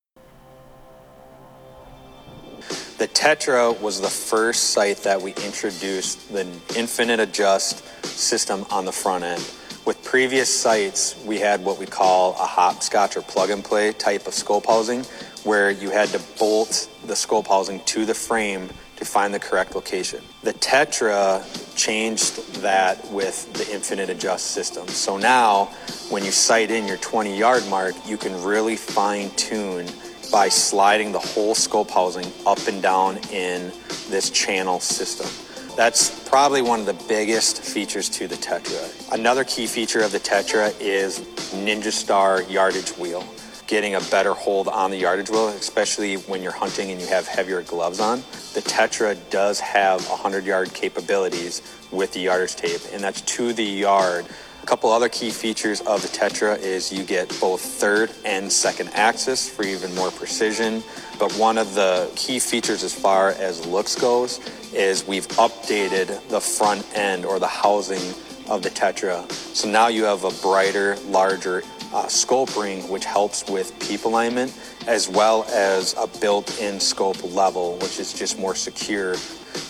[3.02, 6.41] The Tetra was the first sight that we introduced the
[6.76, 9.43] infinite adjust system on the front end.
[9.88, 14.28] With previous sights, we had what we call a hopscotch or plug and play type
[14.28, 15.04] of scope housing,
[15.43, 19.74] where you had to bolt the scope housing to the frame to find the correct
[19.74, 20.22] location.
[20.43, 21.43] The Tetra
[21.76, 24.88] changed that with the infinite adjust system.
[24.89, 25.72] So now,
[26.12, 29.88] when you sight in your 20 yard mark, you can really fine tune
[30.32, 33.71] by sliding the whole scope housing up and down in
[34.09, 35.27] this channel system.
[35.75, 39.13] That's probably one of the biggest features to the Tetra.
[39.13, 41.19] Another key feature of the Tetra is
[41.53, 43.25] Ninja Star yardage wheel.
[43.67, 47.25] Getting a better hold on the yardage wheel, especially when you're hunting and you have
[47.25, 48.19] heavier gloves on.
[48.53, 53.63] The Tetra does have 100 yard capabilities with the yardage tape, and that's to the
[53.63, 54.25] yard.
[54.62, 58.89] A couple other key features of the Tetra is you get both third and second
[58.93, 60.84] axis for even more precision.
[61.20, 64.39] But one of the key features as far as looks goes
[64.72, 68.14] is we've updated the front end or the housing
[68.47, 69.30] of the Tetra.
[69.32, 74.53] So now you have a brighter, larger uh, scope ring, which helps with peep alignment,
[74.88, 79.16] as well as a built-in scope level, which is just more secure.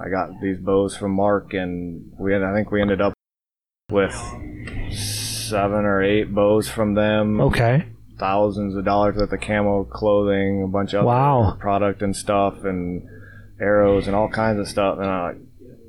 [0.00, 3.12] I got these bows from Mark, and we had, I think we ended up
[3.90, 4.14] with
[5.50, 7.40] seven or eight bows from them.
[7.40, 7.86] Okay.
[8.18, 11.56] thousands of dollars worth of camo clothing, a bunch of Wow.
[11.60, 13.06] product and stuff, and
[13.60, 14.98] arrows and all kinds of stuff.
[14.98, 15.34] And I,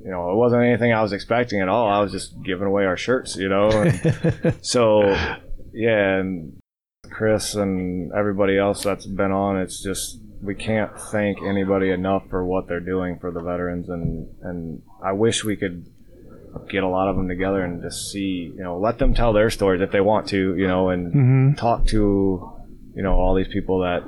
[0.03, 1.87] you know, it wasn't anything I was expecting at all.
[1.89, 3.69] I was just giving away our shirts, you know.
[3.71, 5.01] And so,
[5.73, 6.57] yeah, and
[7.09, 12.45] Chris and everybody else that's been on, it's just we can't thank anybody enough for
[12.45, 15.85] what they're doing for the veterans, and and I wish we could
[16.69, 19.49] get a lot of them together and just see, you know, let them tell their
[19.49, 21.53] stories if they want to, you know, and Mm-hmm.
[21.55, 22.51] talk to,
[22.95, 24.03] you know, all these people that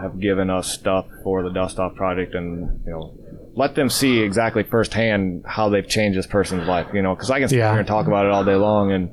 [0.00, 3.14] have given us stuff for the Dust Off project and, you know,
[3.54, 7.40] let them see exactly firsthand how they've changed this person's life, you know, because I
[7.40, 7.70] can sit Yeah.
[7.70, 9.10] here and talk about it all day long and,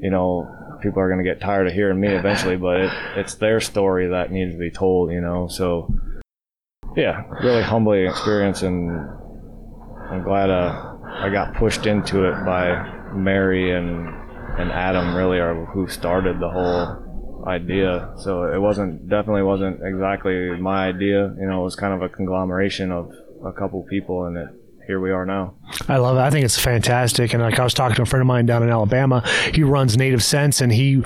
[0.00, 0.48] you know,
[0.80, 4.08] people are going to get tired of hearing me eventually, but it, it's their story
[4.08, 5.92] that needs to be told, you know, so
[6.96, 8.90] yeah, really humbling experience and
[10.10, 10.91] I'm glad uh,
[11.22, 14.08] I got pushed into it by Mary and
[14.58, 18.12] and Adam really are who started the whole idea.
[18.18, 21.34] So it wasn't definitely wasn't exactly my idea.
[21.38, 23.12] You know, it was kind of a conglomeration of
[23.44, 24.48] a couple people, and it
[24.86, 25.54] here we are now.
[25.88, 26.20] I love it.
[26.20, 27.32] I think it's fantastic.
[27.34, 29.96] And like I was talking to a friend of mine down in Alabama, he runs
[29.96, 31.02] Native Sense, and he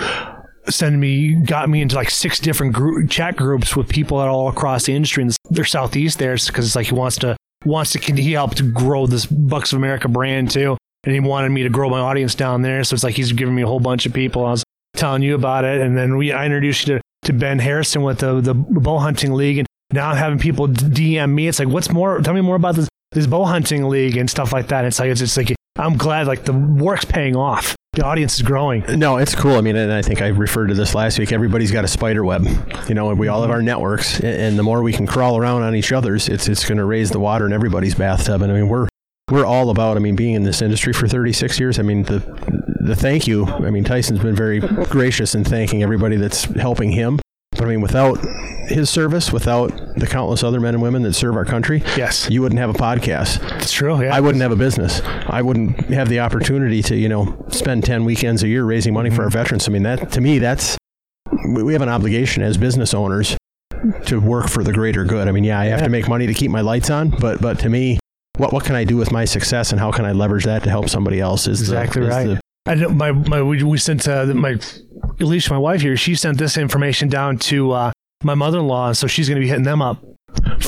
[0.69, 4.87] sent me, got me into like six different group, chat groups with people all across
[4.87, 8.33] the industry in their southeast there, because it's like he wants to wants to he
[8.33, 12.01] helped grow this Bucks of America brand too, and he wanted me to grow my
[12.01, 12.85] audience down there.
[12.85, 14.45] So it's like he's giving me a whole bunch of people.
[14.45, 17.59] I was telling you about it, and then we I introduced you to, to Ben
[17.59, 21.49] Harrison with the the bow hunting league, and now I'm having people DM me.
[21.49, 22.21] It's like, what's more?
[22.21, 24.85] Tell me more about this this bow hunting league and stuff like that.
[24.85, 27.76] It's like it's just like I'm glad like the work's paying off.
[27.97, 28.85] The audience is growing.
[28.99, 29.57] No, it's cool.
[29.57, 31.33] I mean, and I think I referred to this last week.
[31.33, 32.47] Everybody's got a spider web.
[32.91, 35.75] You know, we all have our networks, and the more we can crawl around on
[35.75, 38.43] each other's, it's it's going to raise the water in everybody's bathtub.
[38.43, 38.87] And I mean, we're
[39.31, 39.97] we're all about.
[39.97, 41.79] I mean, being in this industry for 36 years.
[41.79, 42.19] I mean, the
[42.81, 43.47] the thank you.
[43.47, 47.19] I mean, Tyson's been very gracious in thanking everybody that's helping him.
[47.57, 48.19] But I mean, without
[48.69, 52.29] his service, without the countless other men and women that serve our country, Yes.
[52.31, 53.41] you wouldn't have a podcast.
[53.61, 54.03] It's true.
[54.03, 54.15] Yeah.
[54.15, 55.01] I wouldn't have a business.
[55.29, 59.11] I wouldn't have the opportunity to, you know, spend 10 weekends a year raising money
[59.11, 59.39] for our mm-hmm.
[59.39, 59.69] veterans.
[59.69, 60.77] I mean, that to me, that's,
[61.49, 63.37] we have an obligation as business owners
[64.07, 65.29] to work for the greater good.
[65.29, 67.59] I mean, yeah, I have to make money to keep my lights on, but, but
[67.61, 67.99] to me,
[68.37, 70.71] what, what can I do with my success and how can I leverage that to
[70.71, 72.27] help somebody else is the- Exactly is right.
[72.27, 74.59] the- I know my my we, we sent uh, my
[75.21, 75.97] Alicia, my wife here.
[75.97, 77.93] She sent this information down to uh,
[78.23, 80.03] my mother-in-law, so she's going to be hitting them up.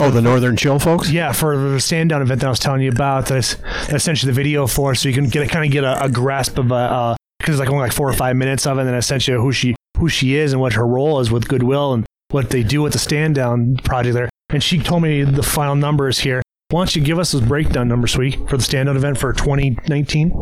[0.01, 1.11] oh, the Northern Chill folks?
[1.11, 3.27] Yeah, for the stand down event that I was telling you about.
[3.27, 6.09] That's that's essentially the video for, so you can get kind of get a, a
[6.09, 8.91] grasp of a because it's like only like four or five minutes of it, and
[8.91, 12.07] then essentially who she who she is and what her role is with Goodwill and
[12.31, 14.31] what they do with the stand down project there.
[14.51, 16.43] And she told me the final numbers here.
[16.71, 19.33] Why don't you give us those breakdown numbers, sweet, for the stand down event for
[19.33, 20.33] 2019?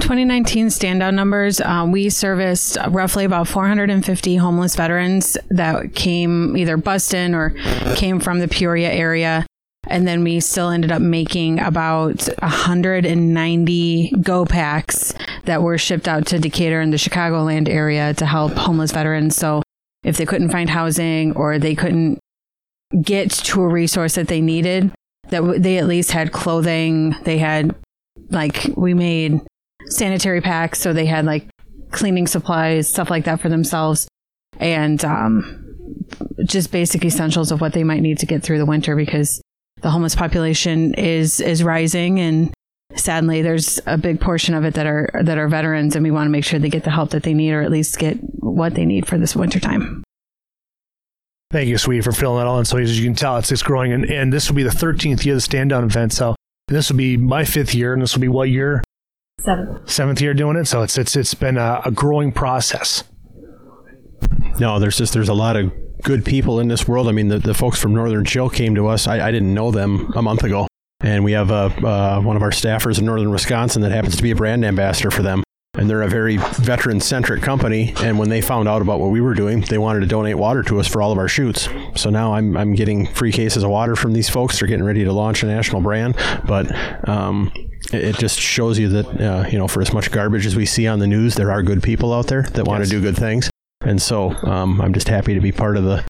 [0.00, 7.14] 2019 standout numbers, uh, we serviced roughly about 450 homeless veterans that came either bused
[7.14, 7.50] in or
[7.94, 9.46] came from the Peoria area.
[9.86, 15.14] And then we still ended up making about 190 go packs
[15.44, 19.36] that were shipped out to Decatur and the Chicagoland area to help homeless veterans.
[19.36, 19.62] So
[20.02, 22.18] if they couldn't find housing or they couldn't
[23.02, 24.92] get to a resource that they needed,
[25.28, 27.14] that they at least had clothing.
[27.24, 27.74] They had
[28.30, 29.40] like we made
[29.88, 31.48] sanitary packs, so they had like
[31.90, 34.08] cleaning supplies, stuff like that for themselves,
[34.58, 35.64] and um,
[36.44, 39.40] just basic essentials of what they might need to get through the winter because
[39.82, 42.54] the homeless population is is rising and
[42.94, 46.26] sadly there's a big portion of it that are that are veterans and we want
[46.26, 48.74] to make sure they get the help that they need or at least get what
[48.74, 50.02] they need for this winter time.
[51.50, 52.64] Thank you, sweetie, for filling that all in.
[52.64, 55.24] So as you can tell, it's it's growing, and, and this will be the 13th
[55.24, 56.12] year of the stand down event.
[56.12, 56.34] So
[56.68, 58.82] this will be my fifth year, and this will be what year?
[59.44, 59.90] Seventh.
[59.90, 60.64] Seventh year doing it.
[60.64, 63.04] So it's it's it's been a, a growing process.
[64.58, 65.70] No, there's just there's a lot of
[66.02, 67.08] good people in this world.
[67.08, 69.06] I mean, the, the folks from Northern Chill came to us.
[69.06, 70.66] I, I didn't know them a month ago,
[71.00, 74.22] and we have uh, uh, one of our staffers in Northern Wisconsin that happens to
[74.22, 75.42] be a brand ambassador for them.
[75.76, 77.94] And they're a very veteran centric company.
[77.96, 80.62] And when they found out about what we were doing, they wanted to donate water
[80.62, 81.68] to us for all of our shoots.
[81.96, 84.60] So now I'm, I'm getting free cases of water from these folks.
[84.60, 86.14] They're getting ready to launch a national brand.
[86.46, 86.70] But
[87.08, 87.50] um,
[87.92, 90.66] it, it just shows you that, uh, you know, for as much garbage as we
[90.66, 93.16] see on the news, there are good people out there that want to do good
[93.16, 93.50] things.
[93.80, 96.04] And so um, I'm just happy to be part of the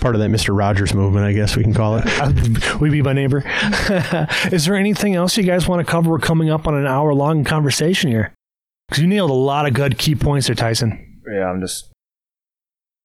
[0.00, 0.56] part of that Mr.
[0.56, 2.80] Rogers movement, I guess we can call it.
[2.80, 3.44] we be my neighbor.
[4.50, 6.10] Is there anything else you guys want to cover?
[6.10, 8.34] We're coming up on an hour long conversation here.
[8.88, 11.20] Because you nailed a lot of good key points there, Tyson.
[11.30, 11.91] Yeah, I'm just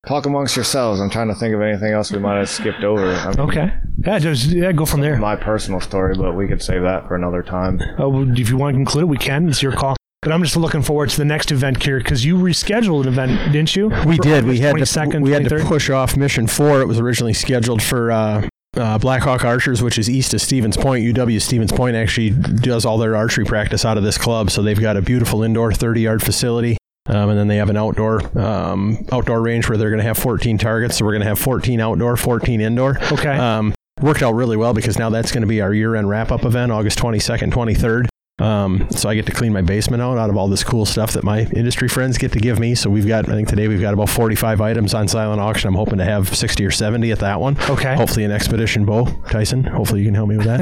[0.08, 1.00] talk amongst yourselves.
[1.00, 3.12] I'm trying to think of anything else we might have skipped over.
[3.14, 3.74] I mean, Okay.
[4.06, 5.18] Yeah, just yeah, go from there.
[5.18, 7.82] My personal story, but we could save that for another time.
[8.00, 9.50] Uh, well, if you want to conclude it, we can.
[9.50, 9.96] It's your call.
[10.22, 13.52] But I'm just looking forward to the next event here because you rescheduled an event,
[13.54, 13.88] didn't you?
[14.06, 14.46] We For did.
[14.46, 15.66] We August had to, 22nd, we had to 23rd?
[15.68, 16.82] push off Mission Four.
[16.82, 21.04] It was originally scheduled for uh, uh, Blackhawk Archers, which is east of Stevens Point.
[21.06, 24.80] UW Stevens Point actually does all their archery practice out of this club, so they've
[24.80, 26.77] got a beautiful indoor 30-yard facility.
[27.08, 30.18] Um, and then they have an outdoor um, outdoor range where they're going to have
[30.18, 30.98] 14 targets.
[30.98, 32.98] So we're going to have 14 outdoor, 14 indoor.
[33.12, 33.38] Okay.
[33.38, 36.72] Um, worked out really well because now that's going to be our year-end wrap-up event,
[36.72, 38.08] August 22nd, 23rd.
[38.40, 41.14] Um, so I get to clean my basement out out of all this cool stuff
[41.14, 42.76] that my industry friends get to give me.
[42.76, 45.70] So we've got, I think today we've got about 45 items on silent auction.
[45.70, 47.58] I'm hoping to have 60 or 70 at that one.
[47.68, 47.96] Okay.
[47.96, 49.64] Hopefully an expedition bow, Tyson.
[49.64, 50.60] Hopefully you can help me with that.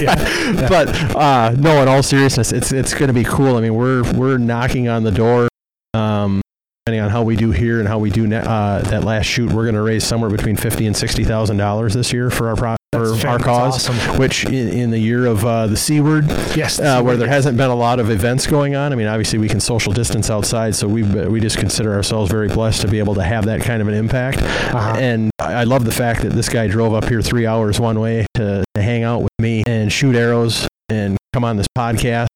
[0.00, 0.68] yeah.
[0.68, 3.56] but uh, no, in all seriousness, it's it's going to be cool.
[3.56, 5.48] I mean, we're we're knocking on the door.
[5.92, 6.40] Um,
[6.86, 9.50] depending on how we do here and how we do ne- uh, that last shoot,
[9.50, 12.56] we're going to raise somewhere between fifty and sixty thousand dollars this year for our
[12.56, 13.88] pro- for our cause.
[13.88, 14.18] awesome.
[14.18, 16.78] Which in, in the year of uh, the C word, Yes.
[16.78, 18.92] uh, where there hasn't been a lot of events going on.
[18.92, 22.48] I mean, obviously we can social distance outside, so we we just consider ourselves very
[22.48, 24.42] blessed to be able to have that kind of an impact.
[24.42, 24.94] Uh-huh.
[24.98, 28.26] And I love the fact that this guy drove up here three hours one way
[28.34, 32.26] to, to hang out with me and shoot arrows and come on this podcast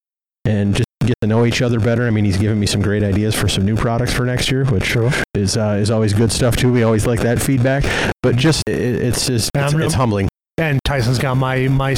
[1.09, 2.07] get to know each other better.
[2.07, 4.65] I mean, he's given me some great ideas for some new products for next year,
[4.65, 4.95] which
[5.35, 6.71] is uh, is always good stuff too.
[6.71, 7.83] We always like that feedback,
[8.23, 10.29] but just it, it's just it's, it's humbling.
[10.57, 11.95] And Tyson's got my my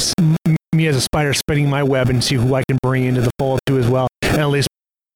[0.74, 3.30] me as a spider spinning my web and see who I can bring into the
[3.38, 4.68] fold too as well, and at least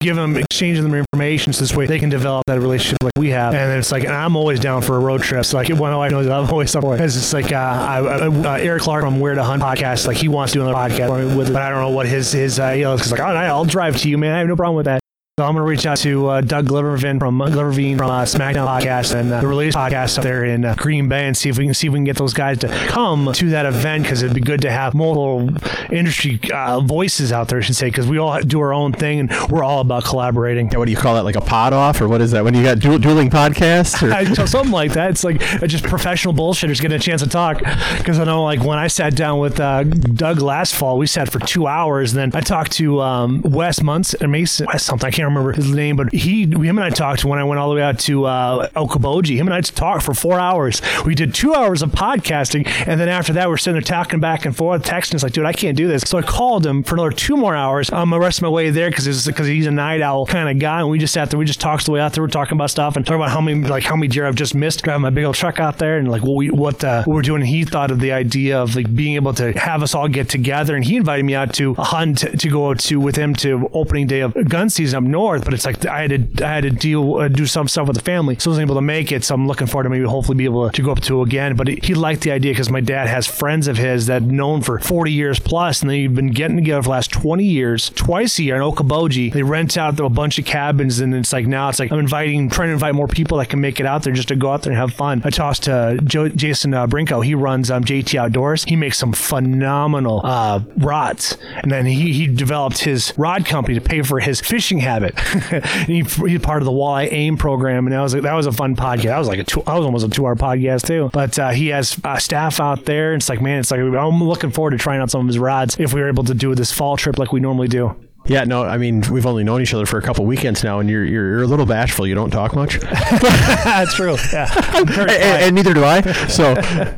[0.06, 3.30] give them exchanging them information so this way they can develop that relationship like we
[3.30, 3.54] have.
[3.54, 5.44] And it's like and I'm always down for a road trip.
[5.44, 7.00] So like one I know that I'm always up for it.
[7.00, 10.06] It's like uh, I, I, uh, Eric Clark from Where to Hunt podcast.
[10.06, 12.32] Like he wants to do another podcast with, it, but I don't know what his
[12.32, 14.34] his uh, you know because like I'll drive to you, man.
[14.34, 15.00] I have no problem with that.
[15.38, 18.22] So I'm going to reach out to uh, Doug Glivervin from uh, Glivervine from uh,
[18.22, 21.50] SmackDown Podcast and uh, the Release Podcast up there in uh, Green Bay and see
[21.50, 24.04] if we can see if we can get those guys to come to that event
[24.04, 25.54] because it'd be good to have multiple
[25.92, 29.20] industry uh, voices out there, I should say, because we all do our own thing
[29.20, 30.70] and we're all about collaborating.
[30.70, 31.24] Yeah, what do you call that?
[31.24, 32.42] Like a pod off, or what is that?
[32.42, 34.02] When you got du- dueling podcasts?
[34.02, 34.46] Or?
[34.46, 35.10] Something like that.
[35.10, 37.58] It's like just professional bullshitters getting a chance to talk.
[37.98, 41.30] Because I know, like when I sat down with uh, Doug last fall, we sat
[41.30, 42.14] for two hours.
[42.14, 45.06] And then I talked to um, Wes Munson or Mason, Wes something.
[45.06, 47.68] I can't remember his name, but he, him and I talked when I went all
[47.68, 49.36] the way out to uh, Okoboji.
[49.36, 50.80] Him and I talked for four hours.
[51.04, 54.44] We did two hours of podcasting, and then after that, we're sitting there talking back
[54.44, 55.14] and forth, texting.
[55.14, 56.02] It's like, dude, I can't do this.
[56.02, 58.70] So I called him for another two more hours on the rest of my way
[58.70, 61.38] there because because he's a night owl kind of guy, and we just sat there.
[61.38, 62.22] We just talked the way out there.
[62.22, 64.54] We're talking about stuff and talking about how many like how many deer I've just
[64.54, 67.14] missed driving my big old truck out there, and like what we what uh, what
[67.14, 67.42] we're doing.
[67.42, 70.28] And he thought of the idea of like being able to have us all get
[70.28, 73.70] together, and he invited me out to a hunt to go to with him to
[73.72, 75.15] opening day of gun season up north.
[75.16, 77.86] North, but it's like I had to I had to deal uh, do some stuff
[77.88, 79.24] with the family, so I wasn't able to make it.
[79.24, 81.56] So I'm looking forward to maybe hopefully be able to go up to again.
[81.56, 84.78] But he liked the idea because my dad has friends of his that known for
[84.78, 88.42] 40 years plus, and they've been getting together for the last 20 years, twice a
[88.42, 89.32] year in Okoboji.
[89.32, 92.50] They rent out a bunch of cabins, and it's like now it's like I'm inviting,
[92.50, 94.62] trying to invite more people that can make it out there just to go out
[94.62, 95.22] there and have fun.
[95.24, 97.24] I tossed to Joe, Jason uh, Brinko.
[97.24, 98.64] He runs um, JT Outdoors.
[98.64, 103.80] He makes some phenomenal uh, rods, and then he he developed his rod company to
[103.80, 105.05] pay for his fishing habits.
[105.06, 105.66] It.
[105.86, 108.52] he, he's part of the Walleye AIM program, and that was a, that was a
[108.52, 109.04] fun podcast.
[109.04, 111.10] That was like a two, was almost a two hour podcast too.
[111.12, 113.12] But uh, he has uh, staff out there.
[113.12, 115.38] And it's like man, it's like I'm looking forward to trying out some of his
[115.38, 117.96] rods if we were able to do this fall trip like we normally do.
[118.28, 120.88] Yeah, no, I mean we've only known each other for a couple weekends now, and
[120.88, 122.06] you're you're, you're a little bashful.
[122.06, 122.80] You don't talk much.
[122.80, 124.16] That's true.
[124.32, 126.00] Yeah, and, and neither do I.
[126.28, 126.54] So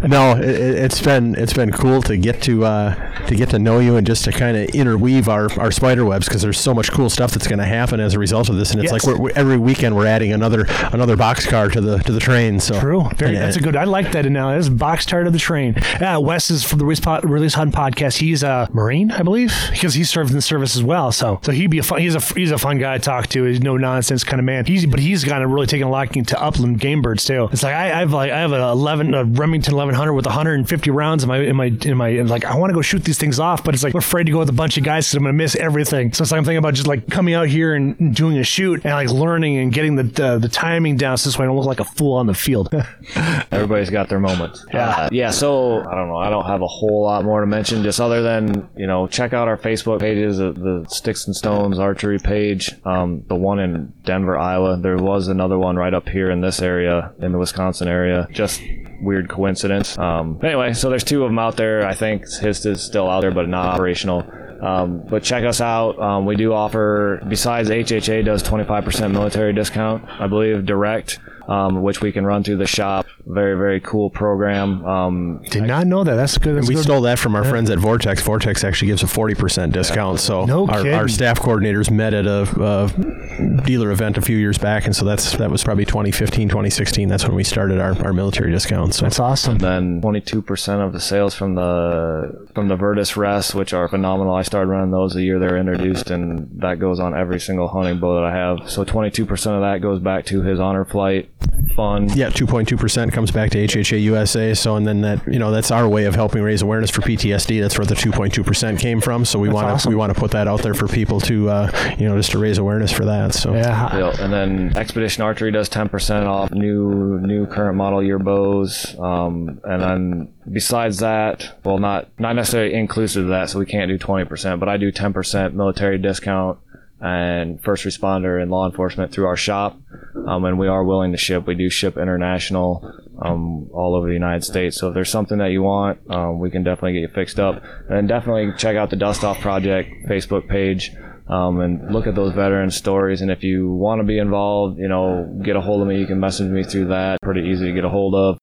[0.07, 3.79] no, it, has been it's been cool to get to uh, to get to know
[3.79, 6.91] you and just to kind of interweave our, our spider webs because there's so much
[6.91, 8.73] cool stuff that's going to happen as a result of this.
[8.73, 9.07] And it's yes.
[9.07, 12.61] like we're, every weekend we're adding another another box car to the to the train.
[12.61, 13.09] So true.
[13.17, 13.77] Very, and, that's a good.
[13.77, 14.59] I like that analogy.
[14.59, 15.75] This box car to the train.
[16.01, 18.19] Yeah, Wes is from the Release Hunt podcast.
[18.19, 21.13] He's a Marine, I believe, because he served in the service as well.
[21.19, 22.01] So so he'd be a fun.
[22.01, 23.43] He's a he's a fun guy to talk to.
[23.43, 24.65] He's no nonsense kind of man.
[24.67, 27.49] He's but he's kind of really taken a liking to upland game birds too.
[27.51, 30.27] It's like I, I have like I have an eleven a Remington eleven hundred with
[30.27, 33.03] 150 rounds in my in my in my and like I want to go shoot
[33.03, 35.07] these things off, but it's like I'm afraid to go with a bunch of guys
[35.07, 36.13] because I'm gonna miss everything.
[36.13, 38.85] So it's like I'm thinking about just like coming out here and doing a shoot
[38.85, 41.57] and like learning and getting the uh, the timing down so this way I don't
[41.57, 42.73] look like a fool on the field.
[43.51, 44.65] Everybody's got their moments.
[44.73, 45.31] Yeah, uh, yeah.
[45.31, 46.19] So I don't know.
[46.19, 49.33] I don't have a whole lot more to mention, just other than you know check
[49.33, 53.95] out our Facebook pages, the, the Sticks and Stones archery page, um, the one in
[54.05, 54.77] Denver, Iowa.
[54.77, 58.29] There was another one right up here in this area, in the Wisconsin area.
[58.31, 58.61] Just
[59.01, 59.97] weird coincidence.
[59.97, 61.87] Um, anyway, so there's two of them out there.
[61.87, 64.31] I think his is still out there, but not operational.
[64.61, 65.99] Um, but check us out.
[65.99, 72.03] Um, we do offer, besides HHA does 25% military discount, I believe, direct um, which
[72.03, 73.07] we can run through the shop.
[73.25, 74.85] Very, very cool program.
[74.85, 76.15] Um, Did not know that.
[76.15, 76.57] That's good.
[76.57, 76.85] That's we good.
[76.85, 77.51] stole that from our yeah.
[77.51, 78.23] friends at Vortex.
[78.23, 80.21] Vortex actually gives a 40% discount.
[80.21, 84.59] So no our, our, staff coordinators met at a, a, dealer event a few years
[84.59, 84.85] back.
[84.85, 87.09] And so that's that was probably 2015, 2016.
[87.09, 88.99] That's when we started our, our military discounts.
[88.99, 89.59] So That's awesome.
[89.59, 94.35] then 22% of the sales from the from the Vertus rests, which are phenomenal.
[94.35, 97.69] I started running those the year they were introduced, and that goes on every single
[97.69, 98.71] hunting bow that I have.
[98.71, 101.31] So 22% of that goes back to his honor flight
[101.79, 102.17] fund.
[102.17, 104.53] Yeah, 2.2% comes back to HHA USA.
[104.55, 107.61] So, and then that, you know, that's our way of helping raise awareness for PTSD.
[107.61, 109.25] That's where the 2.2% came from.
[109.25, 109.91] So we want to, awesome.
[109.91, 112.39] we want to put that out there for people to, uh, you know, just to
[112.39, 113.33] raise awareness for that.
[113.35, 114.13] So, yeah.
[114.19, 118.99] And then Expedition Archery does 10% off new, new current model year bows.
[118.99, 123.51] Um, and then besides that, well, not, not necessarily inclusive of that.
[123.51, 126.59] So we can't do 20%, but I do 10% military discount
[127.01, 129.79] and first responder and law enforcement through our shop.
[130.27, 131.47] Um, and we are willing to ship.
[131.47, 132.93] We do ship international
[133.23, 134.77] um, all over the United States.
[134.79, 137.63] So if there's something that you want, um, we can definitely get you fixed up.
[137.89, 140.93] And definitely check out the Dust Off Project Facebook page.
[141.29, 143.21] Um, and look at those veteran stories.
[143.21, 145.99] And if you want to be involved, you know, get a hold of me.
[145.99, 147.21] You can message me through that.
[147.23, 148.39] Pretty easy to get a hold of.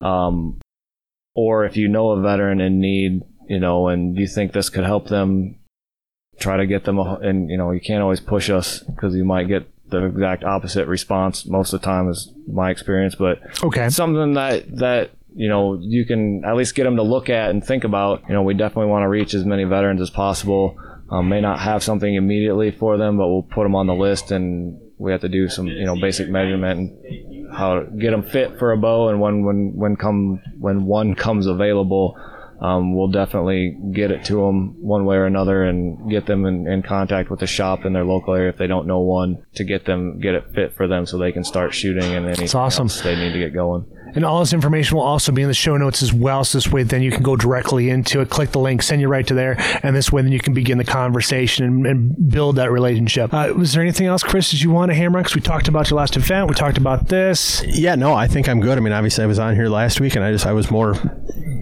[0.00, 0.58] Um,
[1.34, 4.84] or if you know a veteran in need, you know, and you think this could
[4.84, 5.58] help them
[6.42, 9.24] try to get them, a, and you know, you can't always push us because you
[9.24, 13.14] might get the exact opposite response most of the time, is my experience.
[13.14, 17.30] But okay, something that that you know you can at least get them to look
[17.30, 18.22] at and think about.
[18.28, 20.78] You know, we definitely want to reach as many veterans as possible.
[21.10, 24.32] Um, may not have something immediately for them, but we'll put them on the list,
[24.32, 28.22] and we have to do some you know basic measurement and how to get them
[28.22, 32.18] fit for a bow, and when when when come when one comes available
[32.62, 36.68] um, we'll definitely get it to them one way or another and get them in,
[36.68, 39.64] in, contact with the shop in their local area if they don't know one to
[39.64, 42.54] get them get it fit for them so they can start shooting and anything That's
[42.54, 42.84] awesome.
[42.84, 43.84] else they need to get going.
[44.14, 46.44] And all this information will also be in the show notes as well.
[46.44, 49.08] So this way, then you can go directly into it, click the link, send you
[49.08, 52.56] right to there, and this way, then you can begin the conversation and, and build
[52.56, 53.32] that relationship.
[53.32, 55.20] Uh, was there anything else, Chris, did you want to hammer?
[55.20, 57.62] Because we talked about your last event, we talked about this.
[57.66, 58.78] Yeah, no, I think I'm good.
[58.78, 60.94] I mean, obviously, I was on here last week, and I just I was more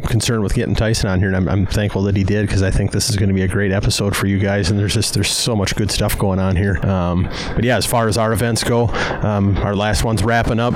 [0.06, 2.70] concerned with getting Tyson on here, and I'm, I'm thankful that he did because I
[2.70, 4.70] think this is going to be a great episode for you guys.
[4.70, 6.84] And there's just there's so much good stuff going on here.
[6.86, 7.24] Um,
[7.54, 8.88] but yeah, as far as our events go,
[9.22, 10.74] um, our last one's wrapping up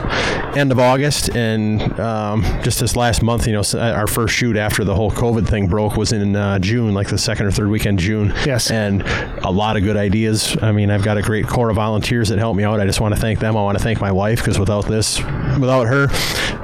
[0.56, 1.63] end of August, and
[2.00, 5.66] um, just this last month, you know, our first shoot after the whole COVID thing
[5.66, 8.32] broke was in uh, June, like the second or third weekend June.
[8.44, 9.02] Yes, and
[9.44, 10.56] a lot of good ideas.
[10.62, 12.80] I mean, I've got a great core of volunteers that help me out.
[12.80, 13.56] I just want to thank them.
[13.56, 15.18] I want to thank my wife because without this,
[15.58, 16.08] without her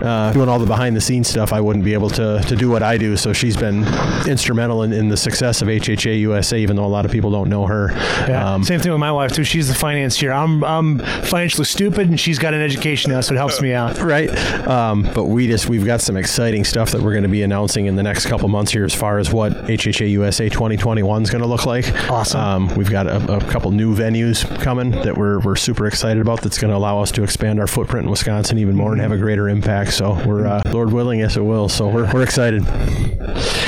[0.05, 2.71] uh, doing all the behind the scenes stuff, I wouldn't be able to to do
[2.71, 3.17] what I do.
[3.17, 3.85] So she's been
[4.29, 7.49] instrumental in, in the success of HHA USA, even though a lot of people don't
[7.49, 7.91] know her.
[8.29, 8.55] Yeah.
[8.55, 9.45] Um, Same thing with my wife too.
[9.45, 10.33] She's the financier.
[10.33, 13.99] I'm I'm financially stupid, and she's got an education now, so it helps me out.
[13.99, 14.31] Right.
[14.67, 17.87] Um, but we just we've got some exciting stuff that we're going to be announcing
[17.87, 21.43] in the next couple months here, as far as what HHA USA 2021 is going
[21.43, 21.93] to look like.
[22.11, 22.41] Awesome.
[22.41, 26.43] Um, we've got a, a, couple new venues coming that we're we're super excited about.
[26.43, 29.13] That's going to allow us to expand our footprint in Wisconsin even more and have
[29.13, 29.93] a greater impact.
[29.95, 31.69] So we're uh, Lord willing, yes, it will.
[31.69, 32.65] So we're we're excited.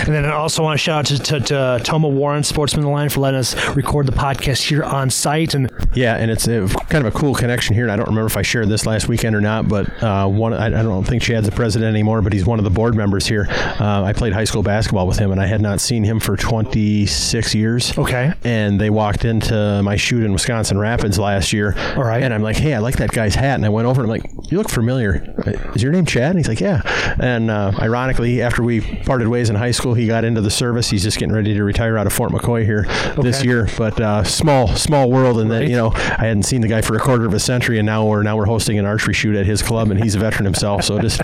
[0.05, 2.87] And then I also want to shout out to, to, to Tomah Warren, Sportsman of
[2.87, 5.55] the Line, for letting us record the podcast here on site.
[5.55, 7.85] And Yeah, and it's a, kind of a cool connection here.
[7.85, 10.53] And I don't remember if I shared this last weekend or not, but uh, one
[10.55, 13.27] I, I don't think Chad's the president anymore, but he's one of the board members
[13.27, 13.47] here.
[13.51, 16.37] Uh, I played high school basketball with him, and I had not seen him for
[16.37, 17.97] 26 years.
[17.99, 18.33] Okay.
[18.45, 21.75] And they walked into my shoot in Wisconsin Rapids last year.
[21.97, 22.23] All right.
[22.23, 23.57] And I'm like, hey, I like that guy's hat.
[23.57, 25.35] And I went over and I'm like, you look familiar.
[25.75, 26.31] Is your name Chad?
[26.31, 26.83] And he's like, yeah.
[27.21, 30.91] And uh, ironically, after we parted ways in high school, he got into the service.
[30.91, 32.85] He's just getting ready to retire out of Fort McCoy here
[33.23, 33.49] this Okay.
[33.49, 33.69] year.
[33.77, 35.41] But uh, small, small world.
[35.41, 37.79] And then, you know, I hadn't seen the guy for a quarter of a century,
[37.79, 40.19] and now we're now we're hosting an archery shoot at his club, and he's a
[40.19, 40.85] veteran himself.
[40.85, 41.21] So just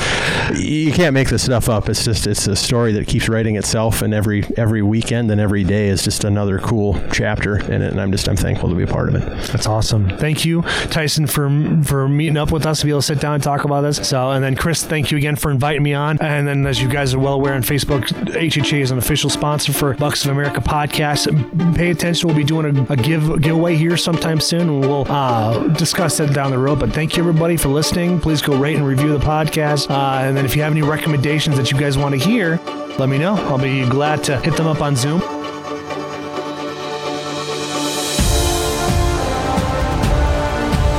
[0.54, 1.88] you can't make this stuff up.
[1.88, 5.64] It's just it's a story that keeps writing itself, and every every weekend and every
[5.64, 7.92] day is just another cool chapter in it.
[7.92, 9.48] And I'm just I'm thankful to be a part of it.
[9.48, 10.08] That's awesome.
[10.18, 11.48] Thank you, Tyson, for
[11.84, 14.08] for meeting up with us to be able to sit down and talk about this.
[14.08, 16.18] So, and then Chris, thank you again for inviting me on.
[16.20, 19.72] And then, as you guys are well aware on Facebook, HHA is an official sponsor
[19.72, 21.28] for Bucks of America podcast.
[21.76, 22.28] Pay attention.
[22.28, 24.80] We'll be doing a, a give giveaway here sometime soon.
[24.80, 26.80] We'll uh, discuss that down the road.
[26.80, 28.20] But thank you everybody for listening.
[28.20, 29.20] Please go rate and review the
[29.59, 29.90] podcast.
[29.90, 32.61] Uh, and then, if you have any recommendations that you guys want to hear.
[32.98, 33.36] Let me know.
[33.36, 35.38] I'll be glad to hit them up on Zoom.